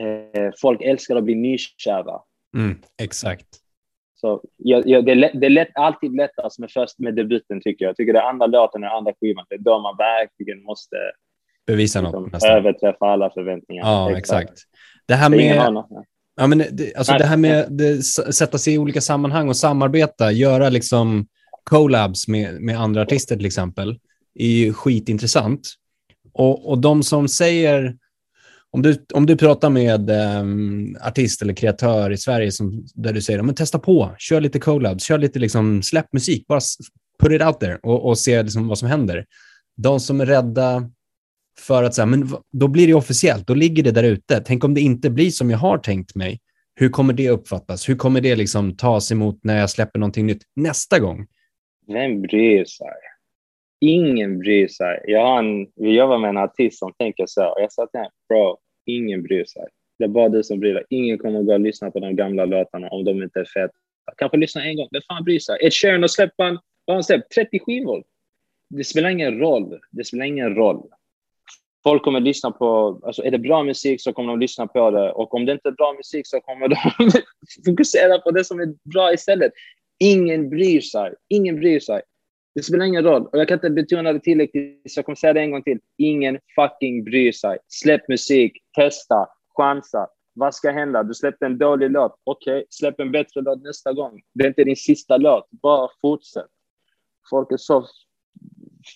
[0.00, 2.20] eh, folk älskar att bli nykära.
[2.56, 3.46] Mm, exakt.
[4.14, 7.60] Så ja, ja, det, är lätt, det är lätt, alltid lättast med, först, med debuten,
[7.60, 7.90] tycker jag.
[7.90, 9.46] Jag tycker det är andra låten och andra skivan.
[9.48, 10.96] Det är då man verkligen måste
[11.66, 12.32] bevisa liksom, något.
[12.32, 12.50] Nästan.
[12.50, 13.82] Överträffa alla förväntningar.
[13.84, 14.52] Ja, exakt.
[15.06, 15.84] Det här med...
[16.38, 18.02] Ja, men det, alltså det här med det,
[18.34, 21.26] sätta sig i olika sammanhang och samarbeta, göra liksom
[21.64, 23.98] collabs med, med andra artister till exempel,
[24.34, 25.60] är ju skitintressant.
[26.32, 27.96] Och, och de som säger
[28.76, 30.10] om du, om du pratar med
[30.40, 34.58] um, artist eller kreatör i Sverige som, där du säger men testa på, kör lite
[34.58, 36.60] collabs, kör lite liksom, släpp musik, bara
[37.22, 39.24] put it out there och, och se liksom vad som händer.
[39.76, 40.90] De som är rädda
[41.58, 44.40] för att säga, men då blir det officiellt, då ligger det där ute.
[44.40, 46.40] Tänk om det inte blir som jag har tänkt mig.
[46.74, 47.88] Hur kommer det uppfattas?
[47.88, 51.26] Hur kommer det liksom tas emot när jag släpper någonting nytt nästa gång?
[51.86, 52.94] Vem bryr sig?
[53.80, 55.00] Ingen bryr sig.
[55.04, 57.40] Jag har en, vi jobbar med en artist som tänker så.
[57.40, 59.66] Jag sa till honom, bro, ingen bryr sig.
[59.98, 60.84] Det är bara du som bryr dig.
[60.90, 63.74] Ingen kommer att gå och lyssna på de gamla låtarna om de inte är feta.
[64.16, 64.88] Kanske lyssna en gång.
[64.90, 65.58] Vem fan bryr sig?
[65.60, 66.34] Ed Sheeran har släppt,
[66.86, 67.30] han släppt?
[67.34, 68.04] 30 skivor.
[68.70, 69.80] Det spelar ingen roll.
[69.90, 70.82] Det spelar ingen roll.
[71.82, 74.66] Folk kommer att lyssna på, alltså är det bra musik så kommer de att lyssna
[74.66, 76.76] på det och om det inte är bra musik så kommer de
[77.66, 79.52] fokusera på det som är bra istället.
[79.98, 81.14] Ingen bryr sig.
[81.28, 82.02] Ingen bryr sig.
[82.56, 83.26] Det spelar ingen roll.
[83.26, 85.78] Och jag kan inte betona det tillräckligt, så jag kommer säga det en gång till.
[85.98, 87.58] Ingen fucking bryr sig.
[87.68, 90.06] Släpp musik, testa, chansa.
[90.34, 91.02] Vad ska hända?
[91.02, 92.20] Du släppte en dålig låt.
[92.24, 94.20] Okej, okay, släpp en bättre låt nästa gång.
[94.34, 95.48] Det är inte din sista låt.
[95.50, 96.46] Bara fortsätt.
[97.30, 97.86] Folk är så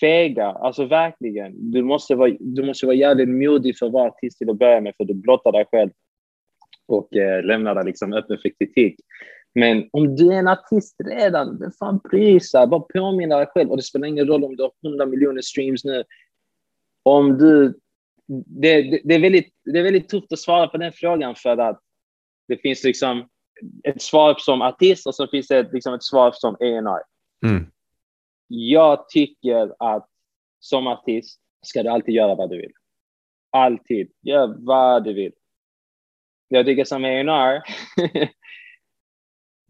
[0.00, 1.70] fega, alltså verkligen.
[1.70, 4.80] Du måste vara, du måste vara jävligt modig för att vara artist till att börja
[4.80, 5.90] med, för du blottar dig själv
[6.88, 8.96] och eh, lämnar dig liksom öppen för kritik.
[9.54, 12.66] Men om du är en artist redan, vem fan bryr sig?
[12.66, 13.70] Bara påminna dig själv.
[13.70, 16.04] Och det spelar ingen roll om du har 100 miljoner streams nu.
[17.02, 17.80] Om du...
[18.46, 21.58] Det, det, det, är väldigt, det är väldigt tufft att svara på den frågan för
[21.58, 21.80] att
[22.48, 23.28] det finns liksom
[23.84, 27.02] ett svar som artist och så finns det liksom ett svar som A&R.
[27.46, 27.66] Mm.
[28.48, 30.08] Jag tycker att
[30.60, 32.72] som artist ska du alltid göra vad du vill.
[33.50, 34.10] Alltid.
[34.22, 35.32] Gör vad du vill.
[36.48, 37.62] Jag tycker som A&R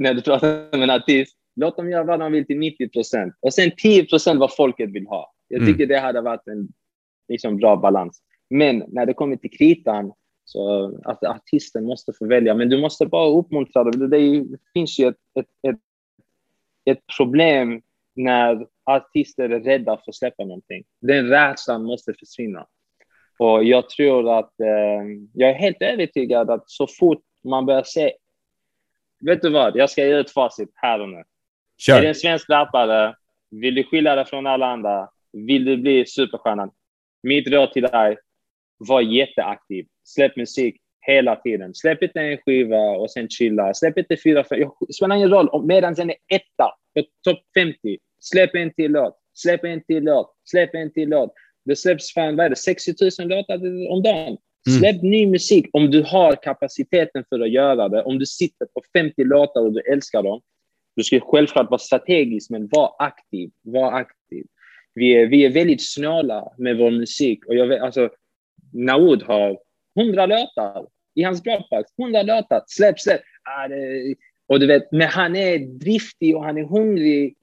[0.00, 3.34] när du pratar med en artist, låt dem göra vad de vill till 90 procent.
[3.40, 5.32] Och sen 10 procent vad folket vill ha.
[5.48, 5.88] Jag tycker mm.
[5.88, 6.68] det hade varit en
[7.28, 8.22] liksom, bra balans.
[8.50, 10.12] Men när det kommer till kritan,
[10.44, 12.54] så att artisten måste få välja.
[12.54, 14.10] Men du måste bara uppmuntra dem.
[14.10, 15.80] Det finns ju ett, ett, ett,
[16.84, 17.82] ett problem
[18.16, 20.84] när artister är rädda för att släppa någonting.
[21.00, 22.66] Den rädslan måste försvinna.
[23.38, 28.12] Och jag tror att, eh, jag är helt övertygad att så fort man börjar se
[29.20, 29.76] vet du vad?
[29.76, 31.22] Jag ska ge ut facit här och nu.
[31.78, 31.96] Kör.
[31.96, 33.14] Är du en svensk rappare?
[33.50, 35.08] Vill du skilja dig från alla andra?
[35.32, 36.70] Vill du bli superstjärnan?
[37.22, 38.16] Mitt råd till dig,
[38.78, 39.86] var jätteaktiv.
[40.04, 41.74] Släpp musik hela tiden.
[41.74, 43.74] Släpp inte en skiva och sen chilla.
[43.74, 44.70] Släpp inte fyra, fem.
[44.80, 45.66] Det spelar ingen roll.
[45.66, 47.98] Medan den är etta på topp 50.
[48.20, 49.18] Släpp en till låt.
[49.34, 50.34] Släpp en till låt.
[50.44, 51.32] Släpp en till låt.
[51.64, 53.54] Det släpps fan, vad är det, 60 000 låtar
[53.90, 54.36] om dagen.
[54.68, 54.78] Mm.
[54.78, 58.02] Släpp ny musik om du har kapaciteten för att göra det.
[58.02, 60.40] Om du sitter på 50 låtar och du älskar dem.
[60.96, 63.50] Du ska självklart vara strategisk, men var aktiv.
[63.62, 64.46] Var aktiv.
[64.94, 67.46] Vi är, vi är väldigt snåla med vår musik.
[67.46, 68.10] Och jag vet, alltså,
[68.72, 69.58] Naoud har
[70.00, 71.90] 100 låtar i hans Dropbox.
[71.98, 72.62] 100 låtar.
[72.66, 73.20] Släpp, släpp.
[73.44, 73.68] Ah,
[74.46, 77.36] och du vet, men han är driftig och han är hungrig.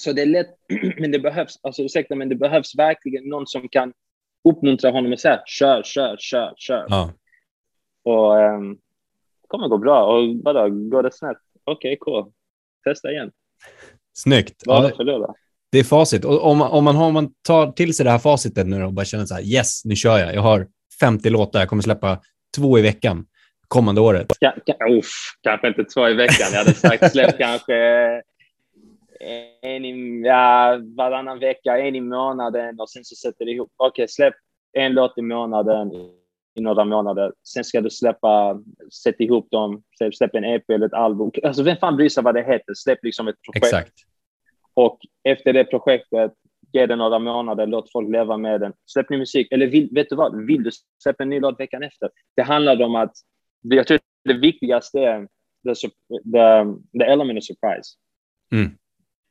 [0.00, 0.56] Så det är lätt,
[0.98, 3.92] men det behövs, alltså ursäkta, men det behövs verkligen någon som kan
[4.50, 6.86] uppmuntra honom och säga kör, kör, kör, kör.
[6.88, 7.12] Ja.
[8.04, 8.72] Och um,
[9.42, 10.04] det kommer gå bra.
[10.04, 12.32] Och bara går det snett, okej, okay, cool.
[12.84, 13.30] Testa igen.
[14.12, 14.62] Snyggt.
[14.64, 14.90] ja,
[15.72, 16.24] det är facit.
[16.24, 18.92] Och om, om, man har, om man tar till sig det här facitet nu och
[18.92, 20.34] bara känner så här, yes, nu kör jag.
[20.34, 20.66] Jag har
[21.00, 22.20] 50 låtar, jag kommer släppa
[22.56, 23.26] två i veckan
[23.68, 24.26] kommande året.
[24.40, 24.54] Ja,
[24.90, 26.46] uff, kanske inte två i veckan.
[26.52, 27.74] Jag hade sagt släpp kanske
[29.62, 33.72] en i, ja, varannan vecka, en i månaden och sen så sätter du ihop.
[33.76, 34.34] Okej, okay, släpp
[34.72, 35.92] en låt i månaden
[36.54, 37.32] i några månader.
[37.42, 38.62] Sen ska du släppa,
[39.04, 39.82] sätta ihop dem,
[40.14, 41.30] släpp en EP eller ett album.
[41.42, 42.74] Alltså vem fan bryr sig vad det heter?
[42.74, 43.66] Släpp liksom ett projekt.
[43.66, 43.94] Exakt.
[44.74, 46.32] Och efter det projektet,
[46.72, 48.72] ge det några månader, låt folk leva med den.
[48.86, 49.52] Släpp ny musik.
[49.52, 50.46] Eller vill, vet du vad?
[50.46, 50.70] Vill du
[51.02, 52.10] släppa en ny låt veckan efter?
[52.36, 53.12] Det handlar om att,
[53.62, 55.28] jag tror det viktigaste är
[55.64, 57.96] the, the, the element of surprise.
[58.52, 58.76] Mm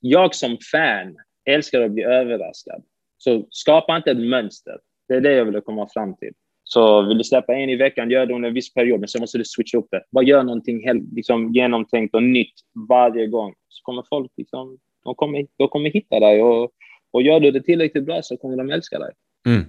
[0.06, 2.84] jag som fan älskar att bli överraskad.
[3.18, 4.78] Så skapa inte ett mönster.
[5.08, 6.32] Det är det jag vill komma fram till.
[6.64, 9.22] Så vill du släppa en i veckan, gör det under en viss period, men sen
[9.22, 10.03] måste du switcha upp det.
[10.12, 12.53] Bara gör någonting helt, liksom, genomtänkt och nytt
[12.89, 13.53] varje gång.
[13.68, 16.72] Så kommer folk liksom, de kommer, de kommer hitta dig och,
[17.12, 19.12] och gör du det tillräckligt bra så kommer de älska dig.
[19.47, 19.66] Mm.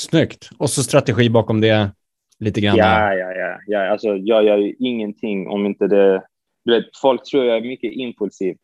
[0.00, 0.50] Snyggt.
[0.58, 1.90] Och så strategi bakom det
[2.38, 2.76] lite grann.
[2.76, 3.58] Ja, ja, ja.
[3.66, 3.90] ja.
[3.90, 6.22] Alltså, jag gör ju ingenting om inte det...
[6.64, 8.56] Du vet, folk tror jag är mycket impulsiv.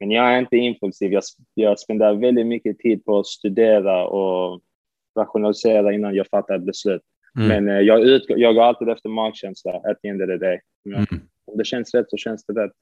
[0.00, 1.12] Men jag är inte impulsiv.
[1.12, 1.22] Jag,
[1.54, 4.60] jag spenderar väldigt mycket tid på att studera och
[5.16, 7.02] rationalisera innan jag fattar ett beslut.
[7.36, 7.48] Mm.
[7.48, 10.60] Men eh, jag, utgår, jag går alltid efter magkänsla, at the end of the day.
[10.86, 11.06] Mm.
[11.44, 12.72] Om det känns rätt så känns det rätt.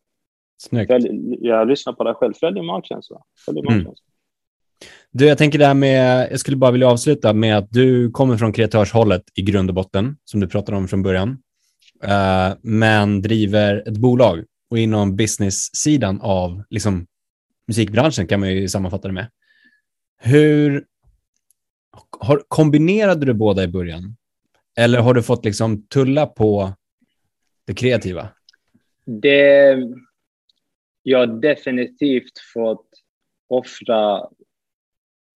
[0.59, 0.91] Snyggt.
[0.91, 2.35] Följ, jag lyssnar på dig själv.
[2.41, 3.17] Följ din magkänsla.
[3.47, 3.79] Följ din mm.
[3.79, 4.05] magkänsla.
[5.11, 8.53] Du, jag tänker där med, jag skulle bara vilja avsluta med att du kommer från
[8.53, 11.29] kreatörshållet i grund och botten, som du pratade om från början,
[12.05, 14.45] uh, men driver ett bolag
[14.75, 17.07] och inom business-sidan av liksom,
[17.67, 19.31] musikbranschen kan man ju sammanfatta det med.
[20.19, 20.87] Hur
[22.21, 24.17] har, kombinerade du båda i början?
[24.77, 26.73] Eller har du fått liksom tulla på
[27.67, 28.29] det kreativa?
[29.05, 29.77] Det,
[31.03, 32.89] jag har definitivt fått
[33.49, 34.29] offra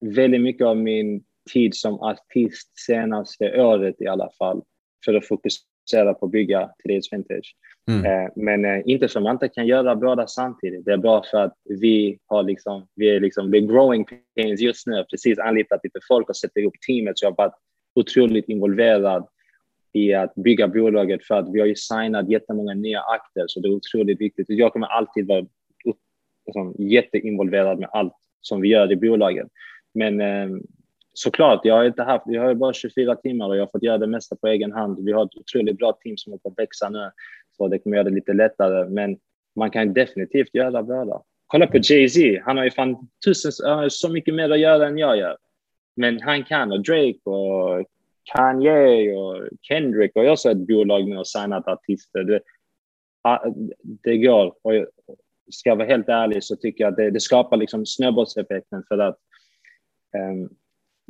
[0.01, 4.63] väldigt mycket av min tid som artist senaste året i alla fall
[5.05, 7.55] för att fokusera på att bygga Therese Vintage.
[7.89, 8.05] Mm.
[8.05, 10.85] Eh, men eh, inte som man inte kan göra båda samtidigt.
[10.85, 14.61] Det är bra för att vi har liksom, vi är liksom, det är growing pains
[14.61, 15.05] just nu.
[15.11, 17.19] Precis anlitat lite folk och sätter ihop teamet.
[17.19, 17.55] Så jag har varit
[17.95, 19.27] otroligt involverad
[19.93, 23.45] i att bygga bolaget för att vi har ju signat jättemånga nya akter.
[23.47, 24.47] Så det är otroligt viktigt.
[24.49, 25.47] Jag kommer alltid vara
[26.47, 29.49] liksom, jätteinvolverad med allt som vi gör i bolaget.
[29.95, 30.49] Men eh,
[31.15, 33.99] såklart, jag har inte haft, jag har bara 24 timmar och jag har fått göra
[33.99, 35.05] det mesta på egen hand.
[35.05, 37.11] Vi har ett otroligt bra team som håller på att växa nu
[37.59, 38.89] så det kommer göra det lite lättare.
[38.89, 39.19] Men
[39.57, 41.23] man kan definitivt göra båda.
[41.47, 42.43] kolla på Jay-Z.
[42.45, 43.53] Han har ju fan tusen,
[43.91, 45.37] så mycket mer att göra än jag gör.
[45.97, 47.87] Men han kan, och Drake och
[48.35, 52.25] Kanye och Kendrick och jag har ett bolag med och signat artister.
[52.25, 52.41] Det,
[53.81, 54.55] det går.
[54.63, 54.87] Och
[55.51, 58.99] ska jag vara helt ärlig så tycker jag att det, det skapar liksom snöbollseffekten för
[58.99, 59.19] att
[60.17, 60.51] um,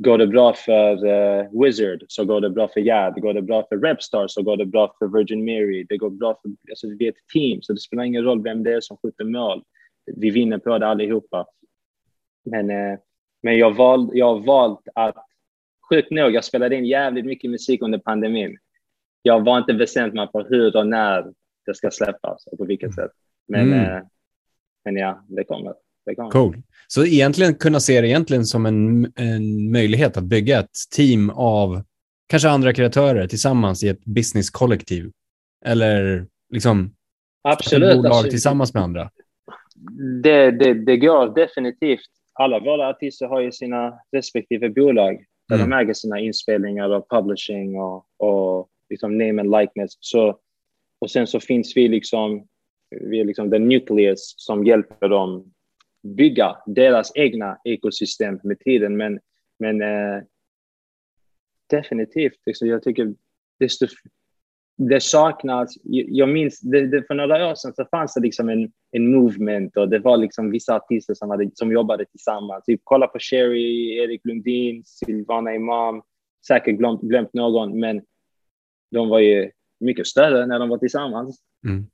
[0.03, 3.21] går det bra för uh, Wizard så går det bra för Yad.
[3.21, 5.85] Går det bra för Repstar så går det bra för Virgin Mary.
[5.89, 8.63] Det går bra för, alltså vi är ett team så det spelar ingen roll vem
[8.63, 9.63] det är som skjuter mål.
[10.15, 11.45] Vi vinner på det allihopa.
[12.45, 12.97] Men, uh,
[13.43, 15.15] men jag, val, jag har valt att,
[15.89, 18.57] sjukt nog, jag spelade in jävligt mycket musik under pandemin.
[19.21, 21.33] Jag var inte bestämt mig på hur och när
[21.65, 23.11] det ska släppas och på vilket sätt.
[23.47, 23.97] Men, mm.
[23.97, 24.03] uh,
[24.85, 25.73] men ja, det kommer.
[26.15, 26.61] Cool.
[26.87, 31.83] Så egentligen kunna se det egentligen som en, en möjlighet att bygga ett team av
[32.27, 35.11] kanske andra kreatörer tillsammans i ett businesskollektiv.
[35.65, 36.95] Eller liksom
[37.41, 37.95] Absolut.
[37.95, 39.09] bolag alltså, tillsammans med andra.
[40.23, 42.09] Det, det, det går definitivt.
[42.33, 45.69] Alla våra artister har ju sina respektive bolag där mm.
[45.69, 49.91] de äger sina inspelningar och publishing och, och liksom name and likeness.
[49.99, 50.39] Så,
[50.99, 52.47] och sen så finns vi liksom,
[53.01, 55.53] vi är liksom the nucleus som hjälper dem
[56.03, 58.97] bygga deras egna ekosystem med tiden.
[58.97, 59.19] Men,
[59.59, 60.23] men eh,
[61.69, 63.13] definitivt, liksom, jag tycker
[63.59, 63.87] desto,
[64.77, 68.71] det saknas, jag minns, det, det, för några år sedan så fanns det liksom en,
[68.91, 72.65] en movement och det var liksom vissa artister som, hade, som jobbade tillsammans.
[72.65, 76.01] Typ, kolla på Sherry, Erik Lundin, Silvana Imam,
[76.47, 78.01] säkert glömt, glömt någon, men
[78.91, 81.39] de var ju mycket större när de var tillsammans.
[81.67, 81.85] Mm.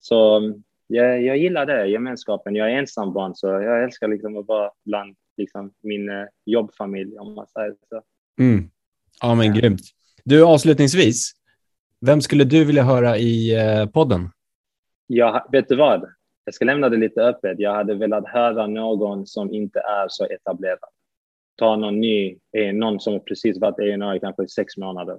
[0.00, 0.40] Så
[0.86, 2.54] jag, jag gillar det, gemenskapen.
[2.54, 7.34] Jag är ensambarn, så jag älskar liksom att vara bland liksom, min eh, jobbfamilj, om
[7.34, 8.02] man säger så.
[8.38, 8.70] Mm.
[9.22, 9.52] Ja, men ja.
[9.52, 9.80] grymt.
[10.24, 11.32] Du, avslutningsvis,
[12.00, 14.28] vem skulle du vilja höra i eh, podden?
[15.06, 16.08] Jag, vet du vad?
[16.44, 17.58] Jag ska lämna det lite öppet.
[17.58, 20.78] Jag hade velat höra någon som inte är så etablerad.
[21.56, 25.18] Ta någon ny, eh, någon som precis varit ENA i kanske sex månader.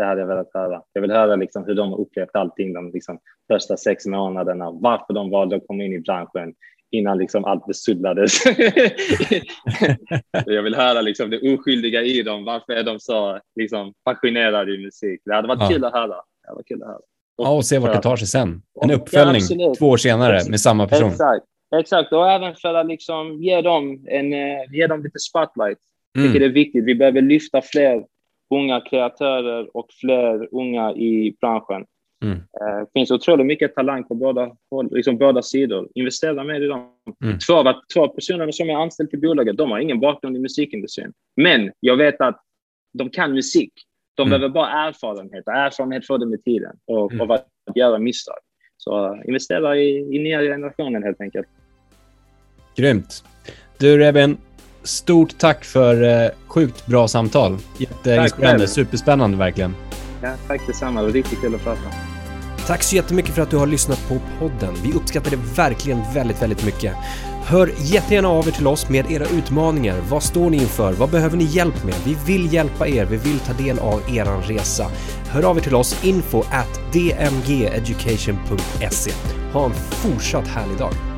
[0.00, 0.82] Det hade jag velat höra.
[0.92, 3.18] Jag vill höra liksom hur de har upplevt allting de liksom
[3.52, 6.54] första sex månaderna, varför de valde att komma in i branschen
[6.90, 8.44] innan liksom allt besudlades.
[10.46, 12.44] jag vill höra liksom det oskyldiga i dem.
[12.44, 15.20] Varför är de så liksom, passionerade i musik?
[15.24, 15.68] Det hade varit ja.
[15.68, 16.14] kul att höra.
[16.46, 17.00] Det var kul att höra.
[17.38, 18.62] Och, ja, och se vart det tar sig sen.
[18.82, 21.10] En uppföljning ja, två år senare med samma person.
[21.10, 21.44] Exakt.
[21.76, 25.78] Exakt, och även för att liksom ge, dem en, eh, ge dem lite spotlight.
[26.18, 26.32] Mm.
[26.32, 26.84] det är viktigt.
[26.84, 28.04] Vi behöver lyfta fler
[28.50, 31.86] unga kreatörer och fler unga i branschen.
[32.24, 32.38] Mm.
[32.52, 34.56] Det eh, finns otroligt mycket talang på båda,
[34.90, 35.88] liksom båda sidor.
[35.94, 36.92] Investera mer i dem.
[37.24, 37.38] Mm.
[37.38, 41.12] Två, två personer som är anställda i bolaget, de har ingen bakgrund i musikindustrin.
[41.36, 42.40] Men jag vet att
[42.92, 43.72] de kan musik.
[44.14, 44.30] De mm.
[44.30, 45.48] behöver bara erfarenhet.
[45.48, 47.30] Erfarenhet får de med tiden och, mm.
[47.30, 48.38] och att göra misstag.
[48.76, 51.48] Så investera i, i nya generationen helt enkelt.
[52.76, 53.24] Grymt.
[53.78, 54.36] Du Reben,
[54.82, 57.58] stort tack för eh, sjukt bra samtal.
[57.78, 59.74] Jätteinspirerande, superspännande verkligen.
[60.22, 61.00] Ja, tack detsamma.
[61.00, 61.80] Det var riktigt kul att prata.
[62.66, 64.74] Tack så jättemycket för att du har lyssnat på podden.
[64.82, 66.94] Vi uppskattar det verkligen väldigt, väldigt mycket.
[67.44, 69.96] Hör jättegärna av er till oss med era utmaningar.
[70.10, 70.92] Vad står ni inför?
[70.92, 71.94] Vad behöver ni hjälp med?
[72.04, 73.04] Vi vill hjälpa er.
[73.04, 74.86] Vi vill ta del av er resa.
[75.28, 79.10] Hör av er till oss info at dmgeducation.se.
[79.52, 81.09] Ha en fortsatt härlig dag.